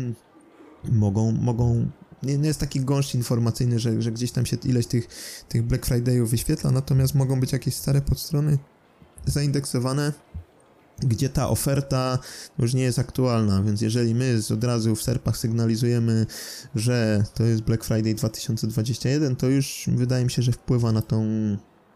mogą, 0.84 1.32
mogą 1.32 1.90
nie, 2.24 2.38
nie 2.38 2.48
jest 2.48 2.60
taki 2.60 2.80
gąszcz 2.80 3.16
informacyjny, 3.16 3.80
że, 3.80 4.02
że 4.02 4.12
gdzieś 4.12 4.32
tam 4.32 4.46
się 4.46 4.58
ileś 4.64 4.88
tych, 4.88 5.08
tych 5.50 5.64
Black 5.64 5.86
Friday'ów 5.86 6.26
wyświetla, 6.26 6.72
natomiast 6.72 7.16
mogą 7.16 7.40
być 7.40 7.52
jakieś 7.52 7.76
stare 7.76 8.02
podstrony 8.02 8.58
zaindeksowane, 9.26 10.14
gdzie 11.06 11.30
ta 11.30 11.50
oferta 11.50 12.20
już 12.60 12.74
nie 12.74 12.84
jest 12.84 13.00
aktualna, 13.00 13.64
więc 13.64 13.82
jeżeli 13.82 14.16
my 14.16 14.40
od 14.54 14.64
razu 14.64 14.96
w 14.96 15.04
serpach 15.04 15.38
sygnalizujemy, 15.38 16.26
że 16.76 17.24
to 17.34 17.44
jest 17.44 17.62
Black 17.62 17.84
Friday 17.84 18.14
2021, 18.14 19.36
to 19.36 19.48
już 19.48 19.84
wydaje 19.88 20.26
mi 20.26 20.32
się, 20.32 20.42
że 20.42 20.52
wpływa 20.52 20.92
na 20.92 21.02
tą 21.02 21.18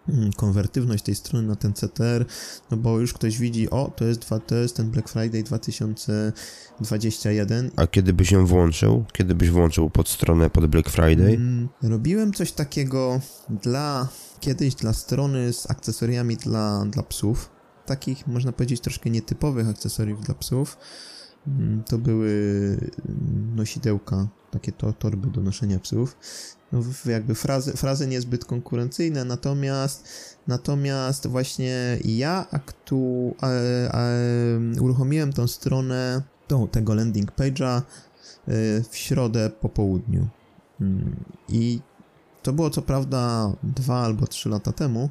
mm, 0.09 0.33
konwertywność 0.35 1.03
tej 1.03 1.15
strony 1.15 1.47
na 1.47 1.55
ten 1.55 1.73
CTR, 1.73 2.25
no 2.71 2.77
bo 2.77 2.99
już 2.99 3.13
ktoś 3.13 3.37
widzi, 3.37 3.69
o, 3.69 3.91
to 3.95 4.05
jest, 4.05 4.19
dwa, 4.19 4.39
to 4.39 4.55
jest 4.55 4.75
ten 4.75 4.91
Black 4.91 5.09
Friday 5.09 5.43
2021. 5.43 7.71
A 7.75 7.87
kiedy 7.87 8.13
byś 8.13 8.31
ją 8.31 8.45
włączył? 8.45 9.05
Kiedy 9.13 9.35
byś 9.35 9.49
włączył 9.49 9.89
pod 9.89 10.09
stronę 10.09 10.49
pod 10.49 10.65
Black 10.65 10.89
Friday? 10.89 11.33
Mm, 11.33 11.69
robiłem 11.83 12.33
coś 12.33 12.51
takiego 12.51 13.19
dla, 13.49 14.07
kiedyś 14.39 14.75
dla 14.75 14.93
strony 14.93 15.53
z 15.53 15.71
akcesoriami 15.71 16.37
dla, 16.37 16.85
dla 16.85 17.03
psów, 17.03 17.54
takich, 17.85 18.27
można 18.27 18.51
powiedzieć, 18.51 18.81
troszkę 18.81 19.09
nietypowych 19.09 19.69
akcesoriów 19.69 20.21
dla 20.21 20.35
psów. 20.35 20.77
Mm, 21.47 21.83
to 21.83 21.97
były 21.97 22.29
mm, 23.09 23.55
nosidełka, 23.55 24.27
takie 24.51 24.71
to, 24.71 24.93
torby 24.93 25.27
do 25.27 25.41
noszenia 25.41 25.79
psów. 25.79 26.17
No, 26.71 26.81
jakby 27.05 27.35
frazy, 27.35 27.73
frazy 27.73 28.07
niezbyt 28.07 28.45
konkurencyjne, 28.45 29.25
natomiast 29.25 30.07
natomiast 30.47 31.27
właśnie 31.27 31.97
ja 32.05 32.45
aktu, 32.51 33.35
uruchomiłem 34.81 35.33
tą 35.33 35.47
stronę, 35.47 36.21
tą, 36.47 36.67
tego 36.67 36.93
landing 36.93 37.31
page'a 37.31 37.81
y, 38.47 38.83
w 38.89 38.97
środę 38.97 39.49
po 39.49 39.69
południu. 39.69 40.27
Mm, 40.81 41.15
I 41.49 41.79
to 42.43 42.53
było 42.53 42.69
co 42.69 42.81
prawda 42.81 43.51
dwa 43.63 44.03
albo 44.03 44.27
trzy 44.27 44.49
lata 44.49 44.71
temu, 44.71 45.09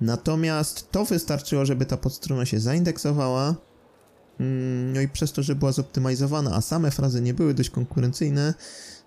Natomiast 0.00 0.90
to 0.90 1.04
wystarczyło, 1.04 1.66
żeby 1.66 1.86
ta 1.86 1.96
podstrona 1.96 2.46
się 2.46 2.60
zaindeksowała, 2.60 3.54
no 4.92 5.00
i 5.00 5.08
przez 5.08 5.32
to, 5.32 5.42
że 5.42 5.54
była 5.54 5.72
zoptymalizowana, 5.72 6.54
a 6.54 6.60
same 6.60 6.90
frazy 6.90 7.20
nie 7.20 7.34
były 7.34 7.54
dość 7.54 7.70
konkurencyjne, 7.70 8.54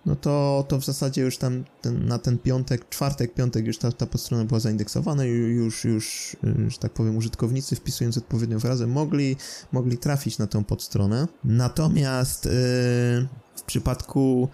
no 0.05 0.15
to, 0.15 0.65
to 0.67 0.79
w 0.79 0.85
zasadzie 0.85 1.21
już 1.21 1.37
tam 1.37 1.63
ten, 1.81 2.05
na 2.05 2.19
ten 2.19 2.37
piątek, 2.37 2.89
czwartek, 2.89 3.33
piątek 3.33 3.67
już 3.67 3.77
ta, 3.77 3.91
ta 3.91 4.05
podstrona 4.05 4.45
była 4.45 4.59
zaindeksowana 4.59 5.25
i 5.25 5.29
już, 5.29 5.85
już, 5.85 6.37
y, 6.43 6.71
że 6.71 6.77
tak 6.77 6.93
powiem, 6.93 7.17
użytkownicy 7.17 7.75
wpisując 7.75 8.17
odpowiednią 8.17 8.59
frazę 8.59 8.87
mogli, 8.87 9.35
mogli 9.71 9.97
trafić 9.97 10.37
na 10.37 10.47
tą 10.47 10.63
podstronę. 10.63 11.27
Natomiast 11.43 12.45
yy, 12.45 12.51
w 13.55 13.63
przypadku 13.65 14.49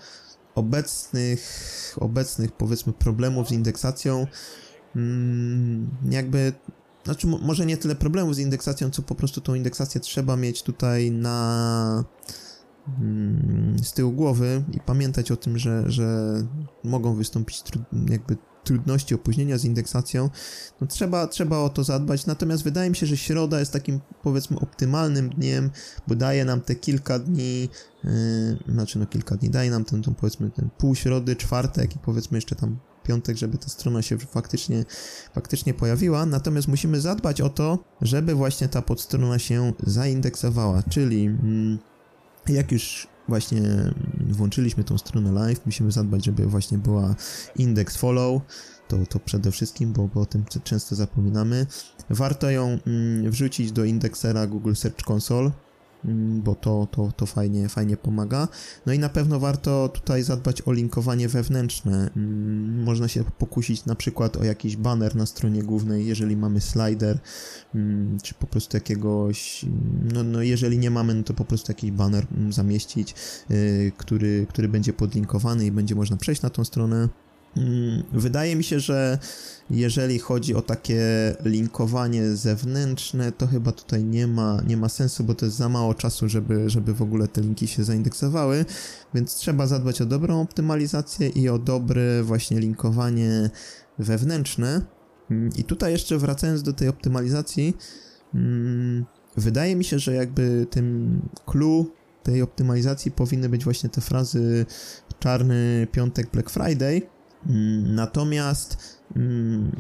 obecnych, 0.56 1.96
obecnych 2.00 2.51
powiedzmy 2.51 2.94
problemów 2.94 3.50
z 3.50 3.51
indeksacją, 3.51 4.28
jakby 6.10 6.53
znaczy, 7.03 7.27
może 7.27 7.65
nie 7.65 7.77
tyle 7.77 7.96
problemów 7.96 8.36
z 8.36 8.39
indeksacją, 8.39 8.89
co 8.89 9.01
po 9.01 9.15
prostu 9.15 9.41
tą 9.41 9.53
indeksację 9.53 10.01
trzeba 10.01 10.36
mieć 10.36 10.63
tutaj 10.63 11.12
na 11.12 12.03
mm, 13.00 13.79
z 13.84 13.93
tyłu 13.93 14.12
głowy 14.12 14.63
i 14.72 14.79
pamiętać 14.79 15.31
o 15.31 15.36
tym, 15.36 15.58
że, 15.58 15.84
że 15.91 16.34
mogą 16.84 17.15
wystąpić 17.15 17.63
jakby 18.10 18.38
trudności, 18.63 19.15
opóźnienia 19.15 19.58
z 19.58 19.65
indeksacją. 19.65 20.29
No 20.81 20.88
trzeba, 20.88 21.27
trzeba 21.27 21.58
o 21.58 21.69
to 21.69 21.84
zadbać, 21.84 22.25
natomiast 22.25 22.63
wydaje 22.63 22.89
mi 22.89 22.96
się, 22.96 23.05
że 23.05 23.17
środa 23.17 23.60
jest 23.60 23.74
takim 23.74 24.00
powiedzmy 24.24 24.60
optymalnym 24.60 25.29
dniem, 25.29 25.72
bo 26.08 26.15
daje 26.15 26.46
nam 26.46 26.62
te 26.62 26.75
kilka 26.75 27.19
dni, 27.19 27.69
yy, 28.03 28.74
znaczy 28.74 29.00
no 29.00 29.05
kilka 29.05 29.36
dni, 29.36 29.50
daje 29.50 29.72
nam 29.72 29.86
ten, 29.86 30.03
ten 30.03 30.15
powiedzmy 30.15 30.51
ten 30.51 30.69
pół 30.77 30.96
środy, 30.96 31.36
czwartek 31.36 31.96
i 31.96 32.00
powiedzmy 32.00 32.38
jeszcze 32.38 32.55
tam 32.55 32.79
piątek, 33.10 33.38
żeby 33.38 33.58
ta 33.58 33.68
strona 33.70 34.01
się 34.01 34.18
faktycznie, 34.18 34.86
faktycznie 35.34 35.74
pojawiła, 35.74 36.25
natomiast 36.25 36.68
musimy 36.68 37.01
zadbać 37.01 37.42
o 37.42 37.50
to, 37.50 37.80
żeby 38.01 38.36
właśnie 38.36 38.68
ta 38.68 38.82
podstrona 38.82 39.39
się 39.39 39.74
zaindeksowała, 39.84 40.84
czyli 40.84 41.25
mm, 41.25 41.80
jak 42.48 42.72
już 42.72 43.08
właśnie 43.28 43.62
włączyliśmy 44.30 44.84
tą 44.84 44.98
stronę 44.98 45.32
live, 45.32 45.66
musimy 45.66 45.92
zadbać, 45.92 46.25
żeby 46.25 46.46
właśnie 46.46 46.78
była 46.78 47.16
index 47.56 47.98
follow, 47.98 48.42
to, 48.88 48.98
to 49.10 49.20
przede 49.20 49.51
wszystkim, 49.51 49.93
bo, 49.93 50.08
bo 50.08 50.22
o 50.22 50.26
tym 50.26 50.45
często 50.63 50.95
zapominamy. 50.95 51.65
Warto 52.10 52.50
ją 52.50 52.78
mm, 52.88 53.32
wrzucić 53.32 53.72
do 53.72 53.84
indeksera 53.86 54.48
Google 54.48 54.74
Search 54.74 55.12
Console, 55.12 55.52
bo 56.43 56.55
to, 56.55 56.88
to, 56.91 57.12
to 57.17 57.25
fajnie, 57.25 57.69
fajnie 57.69 57.97
pomaga. 57.97 58.47
No 58.85 58.93
i 58.93 58.99
na 58.99 59.09
pewno 59.09 59.39
warto 59.39 59.89
tutaj 59.89 60.23
zadbać 60.23 60.62
o 60.62 60.71
linkowanie 60.71 61.27
wewnętrzne. 61.27 62.09
Mm, 62.17 62.83
można 62.83 63.07
się 63.07 63.23
pokusić 63.23 63.85
na 63.85 63.95
przykład 63.95 64.38
o 64.38 64.43
jakiś 64.43 64.77
banner 64.77 65.15
na 65.15 65.25
stronie 65.25 65.63
głównej, 65.63 66.07
jeżeli 66.07 66.38
mamy 66.38 66.62
slider, 66.62 67.19
mm, 67.75 68.17
czy 68.23 68.33
po 68.33 68.47
prostu 68.47 68.77
jakiegoś, 68.77 69.65
no, 70.13 70.23
no 70.23 70.41
jeżeli 70.41 70.77
nie 70.77 70.91
mamy, 70.91 71.13
no 71.13 71.23
to 71.23 71.33
po 71.33 71.45
prostu 71.45 71.71
jakiś 71.71 71.91
banner 71.91 72.27
zamieścić, 72.49 73.15
y, 73.51 73.91
który, 73.97 74.45
który 74.49 74.67
będzie 74.67 74.93
podlinkowany 74.93 75.65
i 75.65 75.71
będzie 75.71 75.95
można 75.95 76.17
przejść 76.17 76.41
na 76.41 76.49
tą 76.49 76.65
stronę. 76.65 77.09
Wydaje 78.12 78.56
mi 78.56 78.63
się, 78.63 78.80
że 78.80 79.19
jeżeli 79.69 80.19
chodzi 80.19 80.56
o 80.56 80.62
takie 80.62 81.02
linkowanie 81.45 82.36
zewnętrzne, 82.36 83.32
to 83.32 83.48
chyba 83.48 83.72
tutaj 83.72 84.04
nie 84.04 84.28
ma, 84.28 84.62
nie 84.67 84.78
ma 84.78 84.89
sensu, 84.89 85.24
bo 85.24 85.36
to 85.36 85.45
jest 85.45 85.58
za 85.58 85.69
mało 85.69 85.93
czasu, 85.93 86.30
żeby, 86.30 86.69
żeby 86.69 86.93
w 86.93 87.02
ogóle 87.02 87.28
te 87.28 87.41
linki 87.41 87.67
się 87.67 87.84
zaindeksowały, 87.84 88.65
więc 89.13 89.36
trzeba 89.36 89.67
zadbać 89.67 90.02
o 90.02 90.06
dobrą 90.06 90.41
optymalizację 90.41 91.30
i 91.30 91.50
o 91.50 91.60
dobre 91.60 92.24
właśnie 92.24 92.60
linkowanie 92.60 93.50
wewnętrzne. 94.00 94.82
I 95.58 95.63
tutaj 95.63 95.91
jeszcze 95.91 96.17
wracając 96.17 96.63
do 96.63 96.74
tej 96.74 96.88
optymalizacji, 96.88 97.78
mm, 98.34 99.06
wydaje 99.38 99.76
mi 99.76 99.84
się, 99.84 100.00
że 100.00 100.13
jakby 100.13 100.67
tym 100.69 101.22
clue 101.45 101.86
tej 102.24 102.41
optymalizacji 102.41 103.12
powinny 103.12 103.50
być 103.50 103.63
właśnie 103.63 103.89
te 103.89 104.02
frazy 104.02 104.65
czarny 105.19 105.88
piątek 105.91 106.32
Black 106.32 106.50
Friday, 106.50 106.95
mm, 106.95 107.18
Natomiast 107.84 108.99
Mm, 109.15 109.71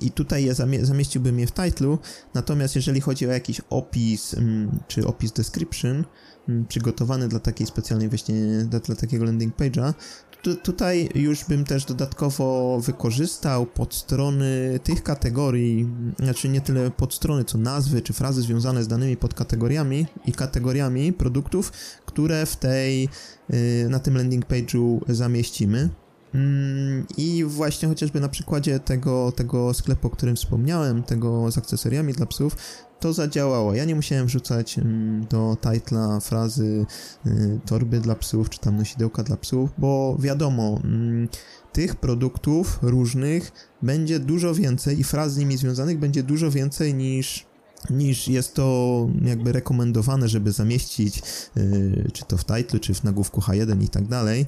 i 0.00 0.10
tutaj 0.10 0.54
zamie 0.54 0.86
zamieściłbym 0.86 1.38
je 1.38 1.46
w 1.46 1.52
titlu, 1.52 1.98
natomiast 2.34 2.76
jeżeli 2.76 3.00
chodzi 3.00 3.26
o 3.26 3.32
jakiś 3.32 3.60
opis, 3.70 4.34
mm, 4.34 4.78
czy 4.88 5.06
opis 5.06 5.32
description, 5.32 6.04
mm, 6.48 6.66
przygotowany 6.66 7.28
dla 7.28 7.40
takiej 7.40 7.66
specjalnej 7.66 8.08
właśnie, 8.08 8.34
dla 8.84 8.96
takiego 8.96 9.24
landing 9.24 9.56
page'a, 9.56 9.94
tutaj 10.62 11.08
już 11.14 11.44
bym 11.44 11.64
też 11.64 11.84
dodatkowo 11.84 12.80
wykorzystał 12.80 13.66
podstrony 13.66 14.80
tych 14.84 15.02
kategorii, 15.02 15.88
znaczy 16.18 16.48
nie 16.48 16.60
tyle 16.60 16.90
podstrony, 16.90 17.44
co 17.44 17.58
nazwy 17.58 18.02
czy 18.02 18.12
frazy 18.12 18.42
związane 18.42 18.84
z 18.84 18.88
danymi 18.88 19.16
podkategoriami 19.16 20.06
i 20.26 20.32
kategoriami 20.32 21.12
produktów, 21.12 21.72
które 22.06 22.46
w 22.46 22.56
tej, 22.56 23.08
y, 23.54 23.86
na 23.90 23.98
tym 23.98 24.16
landing 24.16 24.46
page'u 24.46 25.00
zamieścimy. 25.08 25.90
Mm, 26.34 27.06
I 27.16 27.44
właśnie 27.44 27.88
chociażby 27.88 28.20
na 28.20 28.28
przykładzie 28.28 28.80
tego, 28.80 29.32
tego 29.32 29.74
sklepu, 29.74 30.06
o 30.06 30.10
którym 30.10 30.36
wspomniałem, 30.36 31.02
tego 31.02 31.50
z 31.50 31.58
akcesoriami 31.58 32.12
dla 32.12 32.26
psów, 32.26 32.56
to 33.00 33.12
zadziałało. 33.12 33.74
Ja 33.74 33.84
nie 33.84 33.94
musiałem 33.94 34.26
wrzucać 34.26 34.78
mm, 34.78 35.26
do 35.26 35.56
titla 35.60 36.20
frazy 36.20 36.86
y, 37.26 37.60
torby 37.66 38.00
dla 38.00 38.14
psów, 38.14 38.50
czy 38.50 38.58
tam 38.58 38.76
nosidełka 38.76 39.22
dla 39.22 39.36
psów, 39.36 39.70
bo 39.78 40.16
wiadomo, 40.20 40.80
mm, 40.84 41.28
tych 41.72 41.96
produktów 41.96 42.78
różnych 42.82 43.52
będzie 43.82 44.18
dużo 44.18 44.54
więcej 44.54 45.00
i 45.00 45.04
fraz 45.04 45.32
z 45.32 45.36
nimi 45.36 45.56
związanych 45.56 45.98
będzie 45.98 46.22
dużo 46.22 46.50
więcej 46.50 46.94
niż 46.94 47.50
niż 47.90 48.28
jest 48.28 48.54
to 48.54 49.08
jakby 49.24 49.52
rekomendowane, 49.52 50.28
żeby 50.28 50.52
zamieścić 50.52 51.22
yy, 51.56 52.10
czy 52.12 52.24
to 52.24 52.36
w 52.36 52.44
title, 52.44 52.80
czy 52.80 52.94
w 52.94 53.04
nagłówku 53.04 53.40
H1 53.40 53.82
i 53.82 53.88
tak 53.88 54.08
dalej. 54.08 54.46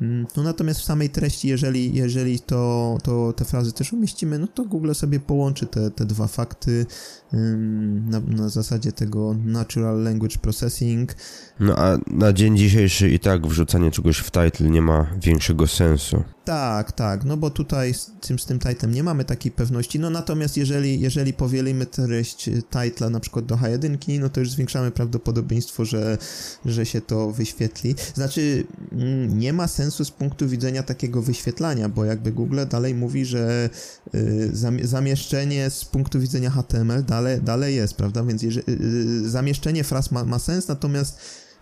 Mm, 0.00 0.26
no 0.36 0.42
natomiast 0.42 0.80
w 0.80 0.84
samej 0.84 1.10
treści, 1.10 1.48
jeżeli, 1.48 1.94
jeżeli 1.94 2.40
to, 2.40 2.98
to 3.02 3.32
te 3.32 3.44
frazy 3.44 3.72
też 3.72 3.92
umieścimy, 3.92 4.38
no 4.38 4.46
to 4.46 4.64
Google 4.64 4.92
sobie 4.92 5.20
połączy 5.20 5.66
te, 5.66 5.90
te 5.90 6.04
dwa 6.04 6.26
fakty 6.26 6.86
na, 7.32 8.20
na 8.20 8.48
zasadzie 8.48 8.92
tego 8.92 9.34
Natural 9.44 10.02
Language 10.02 10.38
Processing. 10.38 11.14
No 11.60 11.76
a 11.76 11.98
na 12.06 12.32
dzień 12.32 12.56
dzisiejszy 12.56 13.10
i 13.10 13.18
tak 13.18 13.46
wrzucanie 13.46 13.90
czegoś 13.90 14.18
w 14.18 14.30
title 14.30 14.68
nie 14.68 14.82
ma 14.82 15.06
większego 15.22 15.66
sensu. 15.66 16.24
Tak, 16.44 16.92
tak, 16.92 17.24
no 17.24 17.36
bo 17.36 17.50
tutaj 17.50 17.94
z 17.94 18.10
tym, 18.20 18.38
z 18.38 18.46
tym 18.46 18.58
titlem 18.58 18.94
nie 18.94 19.02
mamy 19.02 19.24
takiej 19.24 19.52
pewności, 19.52 19.98
no 19.98 20.10
natomiast 20.10 20.56
jeżeli, 20.56 21.00
jeżeli 21.00 21.32
powielimy 21.32 21.86
treść 21.86 22.50
titla 22.70 23.10
na 23.10 23.20
przykład 23.20 23.46
do 23.46 23.56
H1, 23.56 24.20
no 24.20 24.28
to 24.28 24.40
już 24.40 24.50
zwiększamy 24.50 24.90
prawdopodobieństwo, 24.90 25.84
że, 25.84 26.18
że 26.64 26.86
się 26.86 27.00
to 27.00 27.30
wyświetli. 27.30 27.94
Znaczy, 28.14 28.64
mm, 28.92 29.38
nie 29.38 29.52
ma 29.52 29.68
sensu 29.68 29.89
z 29.90 30.10
punktu 30.10 30.48
widzenia 30.48 30.82
takiego 30.82 31.22
wyświetlania, 31.22 31.88
bo 31.88 32.04
jakby 32.04 32.32
Google 32.32 32.58
dalej 32.70 32.94
mówi, 32.94 33.24
że 33.24 33.70
y, 34.14 34.50
zamieszczenie 34.82 35.70
z 35.70 35.84
punktu 35.84 36.20
widzenia 36.20 36.50
HTML 36.50 37.04
dalej, 37.04 37.42
dalej 37.42 37.76
jest, 37.76 37.94
prawda, 37.94 38.24
więc 38.24 38.42
jeżeli, 38.42 38.72
y, 38.72 39.28
zamieszczenie 39.28 39.84
fraz 39.84 40.10
ma, 40.10 40.24
ma 40.24 40.38
sens, 40.38 40.68
natomiast 40.68 41.18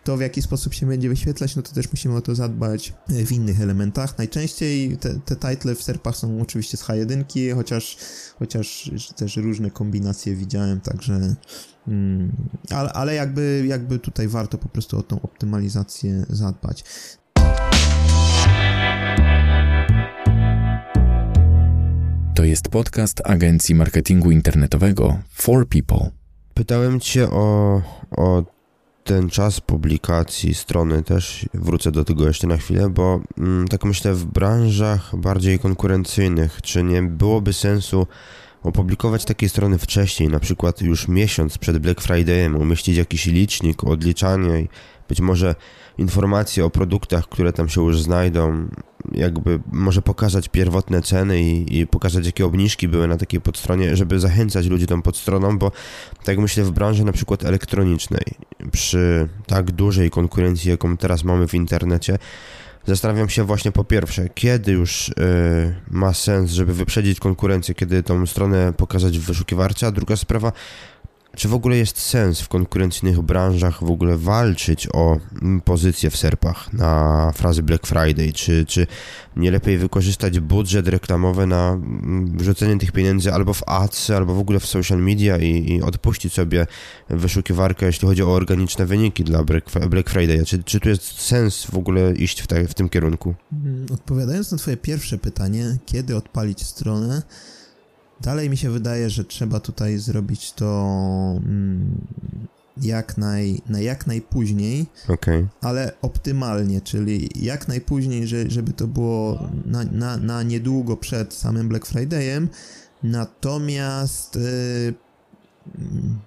to 0.08 0.16
w 0.16 0.20
jaki 0.20 0.42
sposób 0.42 0.74
się 0.74 0.86
będzie 0.86 1.08
wyświetlać, 1.08 1.56
no 1.56 1.62
to 1.62 1.72
też 1.72 1.92
musimy 1.92 2.16
o 2.16 2.20
to 2.20 2.34
zadbać 2.34 2.92
w 3.08 3.32
innych 3.32 3.60
elementach. 3.60 4.18
Najczęściej 4.18 4.96
te, 4.96 5.14
te 5.14 5.36
title 5.36 5.74
w 5.74 5.82
serpach 5.82 6.16
są 6.16 6.40
oczywiście 6.40 6.76
z 6.76 6.82
H1, 6.82 7.54
chociaż, 7.54 7.96
chociaż 8.38 8.90
też 9.16 9.36
różne 9.36 9.70
kombinacje 9.70 10.36
widziałem, 10.36 10.80
także 10.80 11.34
mm, 11.88 12.32
ale, 12.70 12.92
ale 12.92 13.14
jakby, 13.14 13.64
jakby 13.66 13.98
tutaj 13.98 14.28
warto 14.28 14.58
po 14.58 14.68
prostu 14.68 14.98
o 14.98 15.02
tą 15.02 15.22
optymalizację 15.22 16.26
zadbać. 16.28 16.84
To 22.34 22.44
jest 22.44 22.68
podcast 22.68 23.20
agencji 23.24 23.74
marketingu 23.74 24.30
internetowego 24.30 25.18
For 25.32 25.68
People. 25.68 26.10
Pytałem 26.54 27.00
Cię 27.00 27.30
o, 27.30 27.82
o 28.10 28.42
ten 29.04 29.28
czas 29.28 29.60
publikacji 29.60 30.54
strony 30.54 31.02
też, 31.02 31.48
wrócę 31.54 31.92
do 31.92 32.04
tego 32.04 32.26
jeszcze 32.26 32.46
na 32.46 32.56
chwilę, 32.56 32.90
bo 32.90 33.20
mm, 33.38 33.68
tak 33.68 33.84
myślę 33.84 34.14
w 34.14 34.24
branżach 34.24 35.16
bardziej 35.16 35.58
konkurencyjnych, 35.58 36.62
czy 36.62 36.82
nie 36.82 37.02
byłoby 37.02 37.52
sensu 37.52 38.06
opublikować 38.62 39.24
takiej 39.24 39.48
strony 39.48 39.78
wcześniej, 39.78 40.28
na 40.28 40.40
przykład 40.40 40.80
już 40.80 41.08
miesiąc 41.08 41.58
przed 41.58 41.78
Black 41.78 42.00
Fridayem, 42.00 42.56
umieścić 42.56 42.96
jakiś 42.96 43.26
licznik, 43.26 43.84
odliczanie 43.84 44.60
i 44.60 44.68
być 45.08 45.20
może 45.20 45.54
informacje 45.98 46.64
o 46.64 46.70
produktach, 46.70 47.28
które 47.28 47.52
tam 47.52 47.68
się 47.68 47.84
już 47.84 48.02
znajdą, 48.02 48.68
jakby 49.12 49.60
może 49.72 50.02
pokazać 50.02 50.48
pierwotne 50.48 51.02
ceny 51.02 51.42
i, 51.42 51.78
i 51.78 51.86
pokazać 51.86 52.26
jakie 52.26 52.46
obniżki 52.46 52.88
były 52.88 53.08
na 53.08 53.16
takiej 53.16 53.40
podstronie, 53.40 53.96
żeby 53.96 54.20
zachęcać 54.20 54.66
ludzi 54.66 54.86
tą 54.86 55.02
podstroną, 55.02 55.58
bo 55.58 55.72
tak 56.24 56.38
myślę 56.38 56.64
w 56.64 56.70
branży 56.70 57.04
na 57.04 57.12
przykład 57.12 57.44
elektronicznej, 57.44 58.24
przy 58.72 59.28
tak 59.46 59.70
dużej 59.70 60.10
konkurencji, 60.10 60.70
jaką 60.70 60.96
teraz 60.96 61.24
mamy 61.24 61.48
w 61.48 61.54
internecie, 61.54 62.18
Zastanawiam 62.88 63.28
się 63.28 63.44
właśnie 63.44 63.72
po 63.72 63.84
pierwsze, 63.84 64.28
kiedy 64.28 64.72
już 64.72 65.08
yy, 65.08 65.74
ma 65.90 66.14
sens, 66.14 66.50
żeby 66.50 66.74
wyprzedzić 66.74 67.20
konkurencję, 67.20 67.74
kiedy 67.74 68.02
tą 68.02 68.26
stronę 68.26 68.72
pokazać 68.72 69.18
w 69.18 69.26
wyszukiwarce, 69.26 69.86
a 69.86 69.90
druga 69.90 70.16
sprawa, 70.16 70.52
czy 71.38 71.48
w 71.48 71.54
ogóle 71.54 71.76
jest 71.76 71.98
sens 71.98 72.40
w 72.40 72.48
konkurencyjnych 72.48 73.20
branżach 73.20 73.84
w 73.84 73.90
ogóle 73.90 74.16
walczyć 74.16 74.88
o 74.92 75.18
mm, 75.42 75.60
pozycję 75.60 76.10
w 76.10 76.16
serpach 76.16 76.72
na 76.72 77.32
frazy 77.34 77.62
Black 77.62 77.86
Friday? 77.86 78.32
Czy, 78.32 78.66
czy 78.66 78.86
nie 79.36 79.50
lepiej 79.50 79.78
wykorzystać 79.78 80.40
budżet 80.40 80.88
reklamowy 80.88 81.46
na 81.46 81.70
mm, 81.70 82.38
wrzucenie 82.38 82.78
tych 82.78 82.92
pieniędzy 82.92 83.32
albo 83.32 83.54
w 83.54 83.62
ads, 83.66 84.10
albo 84.10 84.34
w 84.34 84.38
ogóle 84.38 84.60
w 84.60 84.66
social 84.66 84.98
media 84.98 85.38
i, 85.38 85.72
i 85.72 85.82
odpuścić 85.82 86.32
sobie 86.32 86.66
wyszukiwarkę, 87.10 87.86
jeśli 87.86 88.08
chodzi 88.08 88.22
o 88.22 88.32
organiczne 88.34 88.86
wyniki 88.86 89.24
dla 89.24 89.44
Black 89.88 90.10
Friday? 90.10 90.44
Czy, 90.44 90.62
czy 90.62 90.80
tu 90.80 90.88
jest 90.88 91.20
sens 91.20 91.66
w 91.66 91.76
ogóle 91.76 92.12
iść 92.12 92.40
w, 92.40 92.46
te, 92.46 92.68
w 92.68 92.74
tym 92.74 92.88
kierunku? 92.88 93.34
Mm, 93.52 93.86
odpowiadając 93.94 94.52
na 94.52 94.58
Twoje 94.58 94.76
pierwsze 94.76 95.18
pytanie, 95.18 95.78
kiedy 95.86 96.16
odpalić 96.16 96.66
stronę? 96.66 97.22
Dalej 98.20 98.50
mi 98.50 98.56
się 98.56 98.70
wydaje, 98.70 99.10
że 99.10 99.24
trzeba 99.24 99.60
tutaj 99.60 99.98
zrobić 99.98 100.52
to 100.52 101.40
mm, 101.44 102.06
jak, 102.82 103.18
naj, 103.18 103.60
na 103.68 103.80
jak 103.80 104.06
najpóźniej, 104.06 104.86
okay. 105.08 105.48
ale 105.60 105.92
optymalnie, 106.02 106.80
czyli 106.80 107.30
jak 107.34 107.68
najpóźniej, 107.68 108.26
że, 108.26 108.50
żeby 108.50 108.72
to 108.72 108.86
było 108.86 109.48
na, 109.66 109.84
na, 109.84 110.16
na 110.16 110.42
niedługo 110.42 110.96
przed 110.96 111.34
samym 111.34 111.68
Black 111.68 111.86
Friday'em, 111.86 112.46
natomiast 113.02 114.36
yy, 114.36 114.94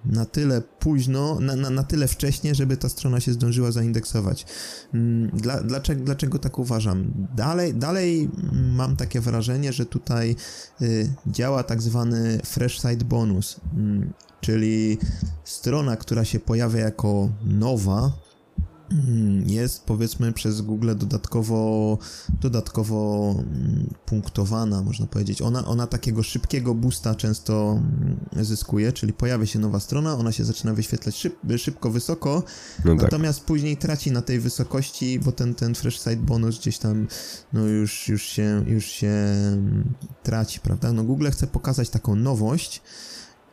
na 0.04 0.24
tyle 0.24 0.62
późno, 0.78 1.40
na, 1.40 1.56
na, 1.56 1.70
na, 1.70 1.82
tyle 1.82 2.08
wcześnie, 2.08 2.54
żeby 2.54 2.76
ta 2.76 2.88
strona 2.88 3.20
się 3.20 3.32
zdążyła 3.32 3.70
zaindeksować. 3.70 4.46
Mm, 4.94 5.30
dla, 5.30 5.60
dlaczego, 5.62 6.04
dlaczego 6.04 6.38
tak 6.38 6.58
uważam? 6.58 7.12
Dalej, 7.36 7.74
dalej 7.74 8.30
mam 8.52 8.96
takie 8.96 9.20
wrażenie, 9.20 9.72
że 9.72 9.86
tutaj 9.86 10.36
y, 10.82 11.14
działa 11.26 11.62
tak 11.62 11.82
zwany 11.82 12.40
fresh 12.44 12.80
site 12.80 13.04
bonus, 13.04 13.56
y, 13.56 13.60
czyli 14.40 14.98
strona, 15.44 15.96
która 15.96 16.24
się 16.24 16.40
pojawia 16.40 16.80
jako 16.80 17.28
nowa, 17.44 18.12
Mm, 18.12 18.31
jest 19.46 19.84
powiedzmy 19.84 20.32
przez 20.32 20.60
Google 20.60 20.96
dodatkowo, 20.96 21.98
dodatkowo 22.40 23.30
mm, 23.38 23.94
punktowana, 24.06 24.82
można 24.82 25.06
powiedzieć. 25.06 25.42
Ona, 25.42 25.66
ona 25.66 25.86
takiego 25.86 26.22
szybkiego 26.22 26.74
boosta 26.74 27.14
często 27.14 27.80
mm, 28.32 28.44
zyskuje, 28.44 28.92
czyli 28.92 29.12
pojawia 29.12 29.46
się 29.46 29.58
nowa 29.58 29.80
strona, 29.80 30.14
ona 30.14 30.32
się 30.32 30.44
zaczyna 30.44 30.74
wyświetlać 30.74 31.16
szyb, 31.16 31.36
szybko, 31.56 31.90
wysoko, 31.90 32.42
no 32.84 32.92
tak. 32.92 33.02
natomiast 33.02 33.40
później 33.40 33.76
traci 33.76 34.10
na 34.10 34.22
tej 34.22 34.40
wysokości, 34.40 35.20
bo 35.20 35.32
ten, 35.32 35.54
ten 35.54 35.74
fresh 35.74 35.98
site 35.98 36.16
bonus 36.16 36.58
gdzieś 36.58 36.78
tam 36.78 37.06
no 37.52 37.60
już, 37.60 38.08
już, 38.08 38.22
się, 38.22 38.64
już 38.66 38.84
się 38.84 39.14
traci, 40.22 40.60
prawda? 40.60 40.92
No 40.92 41.04
Google 41.04 41.30
chce 41.30 41.46
pokazać 41.46 41.90
taką 41.90 42.16
nowość, 42.16 42.82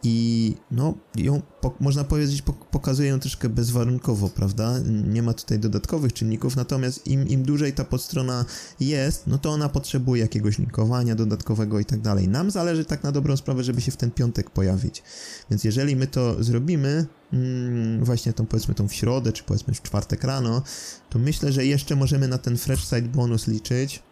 i 0.04 0.56
no, 0.72 0.94
ją 1.16 1.42
po, 1.62 1.74
można 1.80 2.04
powiedzieć, 2.04 2.44
pokazuje 2.72 3.10
ją 3.10 3.20
troszkę 3.20 3.50
bezwarunkowo, 3.50 4.30
prawda? 4.30 4.80
Nie 5.08 5.24
ma 5.24 5.34
tutaj 5.34 5.60
dodatkowych 5.60 6.14
czynników, 6.14 6.56
natomiast 6.56 7.08
im, 7.08 7.28
im 7.28 7.44
dłużej 7.44 7.74
ta 7.74 7.84
podstrona 7.84 8.46
jest, 8.80 9.28
no 9.28 9.38
to 9.38 9.50
ona 9.50 9.70
potrzebuje 9.70 10.22
jakiegoś 10.22 10.60
linkowania 10.60 11.16
dodatkowego 11.16 11.80
i 11.80 11.86
tak 11.86 12.02
dalej. 12.02 12.28
Nam 12.28 12.52
zależy 12.52 12.86
tak 12.86 13.04
na 13.04 13.12
dobrą 13.12 13.38
sprawę, 13.38 13.64
żeby 13.64 13.82
się 13.82 13.92
w 13.92 13.98
ten 13.98 14.12
piątek 14.12 14.50
pojawić. 14.50 15.04
Więc 15.50 15.64
jeżeli 15.64 15.96
my 15.96 16.08
to 16.08 16.44
zrobimy, 16.44 17.06
mm, 17.34 18.06
właśnie 18.06 18.34
tą 18.34 18.46
powiedzmy 18.46 18.76
tą 18.76 18.88
w 18.88 18.94
środę, 18.94 19.34
czy 19.34 19.44
powiedzmy 19.44 19.74
w 19.74 19.82
czwartek 19.82 20.24
rano, 20.24 20.62
to 21.10 21.20
myślę, 21.20 21.52
że 21.52 21.66
jeszcze 21.66 21.96
możemy 21.96 22.28
na 22.28 22.38
ten 22.38 22.58
fresh 22.58 22.84
site 22.84 23.02
bonus 23.02 23.48
liczyć 23.48 24.04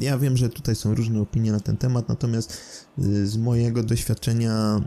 ja 0.00 0.18
wiem, 0.18 0.36
że 0.36 0.48
tutaj 0.48 0.74
są 0.74 0.94
różne 0.94 1.20
opinie 1.20 1.52
na 1.52 1.60
ten 1.60 1.76
temat, 1.76 2.08
natomiast 2.08 2.60
y, 2.98 3.26
z 3.26 3.36
mojego 3.36 3.82
doświadczenia 3.82 4.80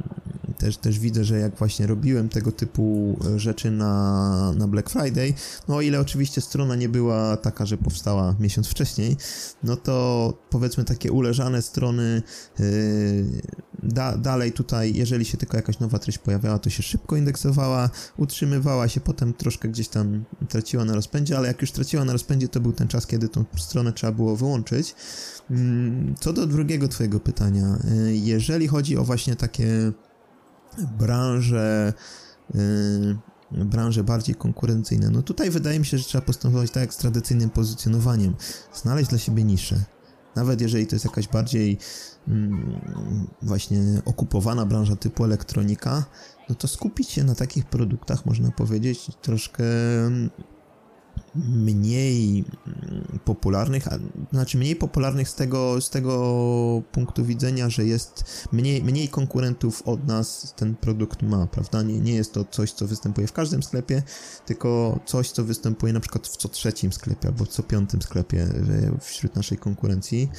też, 0.59 0.77
też 0.77 0.99
widzę, 0.99 1.23
że 1.23 1.39
jak 1.39 1.55
właśnie 1.55 1.87
robiłem 1.87 2.29
tego 2.29 2.51
typu 2.51 3.17
rzeczy 3.35 3.71
na, 3.71 4.53
na 4.57 4.67
Black 4.67 4.89
Friday, 4.89 5.33
no 5.67 5.75
o 5.75 5.81
ile 5.81 5.99
oczywiście 5.99 6.41
strona 6.41 6.75
nie 6.75 6.89
była 6.89 7.37
taka, 7.37 7.65
że 7.65 7.77
powstała 7.77 8.35
miesiąc 8.39 8.67
wcześniej, 8.67 9.17
no 9.63 9.75
to 9.75 10.33
powiedzmy 10.49 10.83
takie 10.83 11.11
uleżane 11.11 11.61
strony 11.61 12.21
yy, 12.59 12.65
da, 13.83 14.17
dalej 14.17 14.51
tutaj, 14.51 14.93
jeżeli 14.93 15.25
się 15.25 15.37
tylko 15.37 15.57
jakaś 15.57 15.79
nowa 15.79 15.99
treść 15.99 16.17
pojawiała, 16.17 16.59
to 16.59 16.69
się 16.69 16.83
szybko 16.83 17.15
indeksowała, 17.15 17.89
utrzymywała 18.17 18.87
się, 18.87 19.01
potem 19.01 19.33
troszkę 19.33 19.69
gdzieś 19.69 19.87
tam 19.87 20.23
traciła 20.49 20.85
na 20.85 20.95
rozpędzie, 20.95 21.37
ale 21.37 21.47
jak 21.47 21.61
już 21.61 21.71
traciła 21.71 22.05
na 22.05 22.13
rozpędzie, 22.13 22.47
to 22.47 22.59
był 22.59 22.73
ten 22.73 22.87
czas, 22.87 23.07
kiedy 23.07 23.29
tą 23.29 23.45
stronę 23.57 23.78
trzeba 23.91 24.13
było 24.13 24.35
wyłączyć. 24.35 24.95
Mm, 25.51 26.15
co 26.19 26.33
do 26.33 26.47
drugiego 26.47 26.87
twojego 26.87 27.19
pytania, 27.19 27.79
y, 28.07 28.15
jeżeli 28.15 28.67
chodzi 28.67 28.97
o 28.97 29.03
właśnie 29.03 29.35
takie 29.35 29.91
branże 30.97 31.93
yy, 32.53 33.17
branże 33.51 34.03
bardziej 34.03 34.35
konkurencyjne. 34.35 35.09
No 35.09 35.21
tutaj 35.21 35.49
wydaje 35.49 35.79
mi 35.79 35.85
się, 35.85 35.97
że 35.97 36.03
trzeba 36.03 36.25
postępować 36.25 36.71
tak 36.71 36.81
jak 36.81 36.93
z 36.93 36.97
tradycyjnym 36.97 37.49
pozycjonowaniem. 37.49 38.35
Znaleźć 38.73 39.09
dla 39.09 39.19
siebie 39.19 39.43
niszę. 39.43 39.83
Nawet 40.35 40.61
jeżeli 40.61 40.87
to 40.87 40.95
jest 40.95 41.05
jakaś 41.05 41.27
bardziej 41.27 41.77
mm, 42.27 42.79
właśnie 43.41 43.81
okupowana 44.05 44.65
branża 44.65 44.95
typu 44.95 45.23
elektronika, 45.23 46.05
no 46.49 46.55
to 46.55 46.67
skupić 46.67 47.09
się 47.09 47.23
na 47.23 47.35
takich 47.35 47.65
produktach, 47.65 48.25
można 48.25 48.51
powiedzieć, 48.51 49.11
troszkę 49.21 49.63
mniej 51.47 52.45
popularnych, 53.25 53.87
a, 53.87 53.99
znaczy 54.31 54.57
mniej 54.57 54.75
popularnych 54.75 55.29
z 55.29 55.35
tego, 55.35 55.81
z 55.81 55.89
tego 55.89 56.81
punktu 56.91 57.25
widzenia, 57.25 57.69
że 57.69 57.85
jest 57.85 58.23
mniej, 58.51 58.83
mniej 58.83 59.07
konkurentów 59.07 59.81
od 59.85 60.07
nas 60.07 60.53
ten 60.57 60.75
produkt 60.75 61.21
ma, 61.21 61.47
prawda? 61.47 61.81
Nie, 61.81 61.99
nie 61.99 62.13
jest 62.13 62.33
to 62.33 62.45
coś, 62.45 62.71
co 62.71 62.87
występuje 62.87 63.27
w 63.27 63.33
każdym 63.33 63.63
sklepie, 63.63 64.03
tylko 64.45 64.99
coś, 65.05 65.31
co 65.31 65.43
występuje 65.43 65.93
na 65.93 65.99
przykład 65.99 66.27
w 66.27 66.37
co 66.37 66.49
trzecim 66.49 66.93
sklepie 66.93 67.27
albo 67.27 67.45
co 67.45 67.63
piątym 67.63 68.01
sklepie 68.01 68.47
wśród 69.01 69.35
naszej 69.35 69.57
konkurencji. 69.57 70.29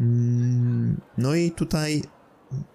Mm, 0.00 1.00
no 1.18 1.34
i 1.34 1.50
tutaj 1.50 2.02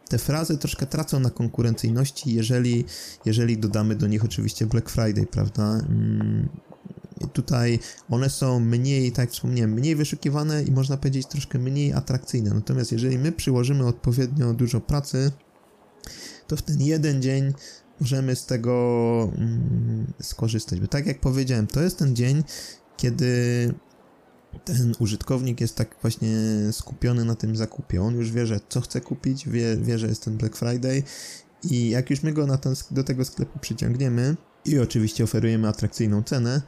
te 0.09 0.17
frazy 0.17 0.57
troszkę 0.57 0.85
tracą 0.85 1.19
na 1.19 1.29
konkurencyjności, 1.29 2.33
jeżeli, 2.33 2.85
jeżeli 3.25 3.57
dodamy 3.57 3.95
do 3.95 4.07
nich 4.07 4.25
oczywiście 4.25 4.65
Black 4.65 4.89
Friday, 4.89 5.25
prawda? 5.25 5.79
Tutaj 7.27 7.79
one 8.09 8.29
są 8.29 8.59
mniej, 8.59 9.11
tak 9.11 9.19
jak 9.19 9.31
wspomniałem, 9.31 9.71
mniej 9.73 9.95
wyszukiwane 9.95 10.63
i 10.63 10.71
można 10.71 10.97
powiedzieć 10.97 11.27
troszkę 11.27 11.59
mniej 11.59 11.93
atrakcyjne. 11.93 12.53
Natomiast 12.53 12.91
jeżeli 12.91 13.17
my 13.17 13.31
przyłożymy 13.31 13.87
odpowiednio 13.87 14.53
dużo 14.53 14.81
pracy, 14.81 15.31
to 16.47 16.57
w 16.57 16.61
ten 16.61 16.81
jeden 16.81 17.21
dzień 17.21 17.53
możemy 17.99 18.35
z 18.35 18.45
tego 18.45 19.31
mm, 19.37 20.13
skorzystać. 20.21 20.79
Bo 20.79 20.87
tak 20.87 21.05
jak 21.05 21.19
powiedziałem, 21.19 21.67
to 21.67 21.81
jest 21.81 21.97
ten 21.97 22.15
dzień, 22.15 22.43
kiedy 22.97 23.73
ten 24.65 24.93
użytkownik 24.99 25.61
jest 25.61 25.75
tak 25.75 25.95
właśnie 26.01 26.37
skupiony 26.71 27.25
na 27.25 27.35
tym 27.35 27.55
zakupie. 27.55 28.01
On 28.01 28.15
już 28.15 28.31
wie, 28.31 28.45
że 28.45 28.59
co 28.69 28.81
chce 28.81 29.01
kupić, 29.01 29.49
wie, 29.49 29.77
wie 29.77 29.99
że 29.99 30.07
jest 30.07 30.23
ten 30.23 30.37
Black 30.37 30.55
Friday 30.55 31.03
i 31.63 31.89
jak 31.89 32.09
już 32.09 32.23
my 32.23 32.33
go 32.33 32.57
ten, 32.57 32.75
do 32.91 33.03
tego 33.03 33.25
sklepu 33.25 33.59
przyciągniemy, 33.59 34.35
i 34.65 34.79
oczywiście 34.79 35.23
oferujemy 35.23 35.67
atrakcyjną 35.67 36.23
cenę, 36.23 36.61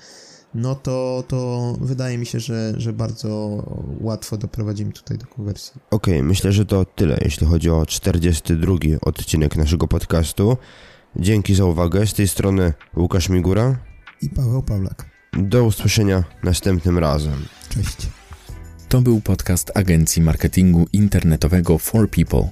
no 0.56 0.76
to, 0.76 1.24
to 1.28 1.74
wydaje 1.82 2.18
mi 2.18 2.26
się, 2.26 2.39
że, 2.39 2.74
że 2.78 2.94
bardzo 2.94 3.63
łatwo 4.02 4.38
doprowadzimy 4.38 4.92
tutaj 4.92 5.18
do 5.18 5.26
konwersji. 5.26 5.82
Okej, 5.92 6.13
okay, 6.13 6.24
myślę, 6.24 6.52
że 6.52 6.66
to 6.66 6.86
tyle, 6.86 7.18
jeśli 7.22 7.48
chodzi 7.48 7.70
o 7.70 7.86
42 7.86 8.76
odcinek 9.02 9.56
naszego 9.56 9.88
podcastu. 9.88 10.58
Dzięki 11.16 11.56
za 11.56 11.66
uwagę. 11.66 12.08
Z 12.08 12.13
tej 12.13 12.28
strony 12.28 12.74
Łukasz 12.98 13.30
Migura 13.30 13.78
i 14.22 14.30
Paweł 14.30 14.63
Pawlak. 14.63 15.06
Do 15.34 15.63
usłyszenia 15.63 16.24
następnym 16.44 16.98
razem. 16.98 17.46
Cześć. 17.70 17.98
To 18.89 19.02
był 19.02 19.22
podcast 19.22 19.72
agencji 19.76 20.22
marketingu 20.22 20.88
internetowego 20.94 21.78
For 21.78 22.10
People. 22.10 22.50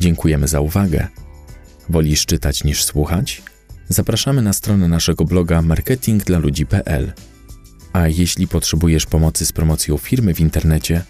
Dziękujemy 0.00 0.48
za 0.48 0.60
uwagę. 0.60 1.08
Wolisz 1.88 2.26
czytać 2.26 2.64
niż 2.64 2.84
słuchać? 2.84 3.42
Zapraszamy 3.92 4.42
na 4.42 4.52
stronę 4.52 4.88
naszego 4.88 5.24
bloga 5.24 5.62
marketingdlaludzi.pl. 5.62 7.12
A 7.92 8.08
jeśli 8.08 8.48
potrzebujesz 8.48 9.06
pomocy 9.06 9.46
z 9.46 9.52
promocją 9.52 9.96
firmy 9.96 10.34
w 10.34 10.40
internecie, 10.40 11.02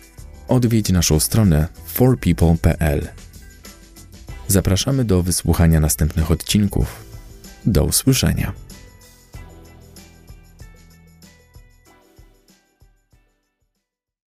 odwiedź 0.48 0.88
naszą 0.88 1.20
stronę 1.20 1.68
forpeople.pl. 1.86 3.08
Zapraszamy 4.48 5.04
do 5.04 5.22
wysłuchania 5.22 5.80
następnych 5.80 6.30
odcinków. 6.30 7.04
Do 7.66 7.84
usłyszenia. 7.84 8.52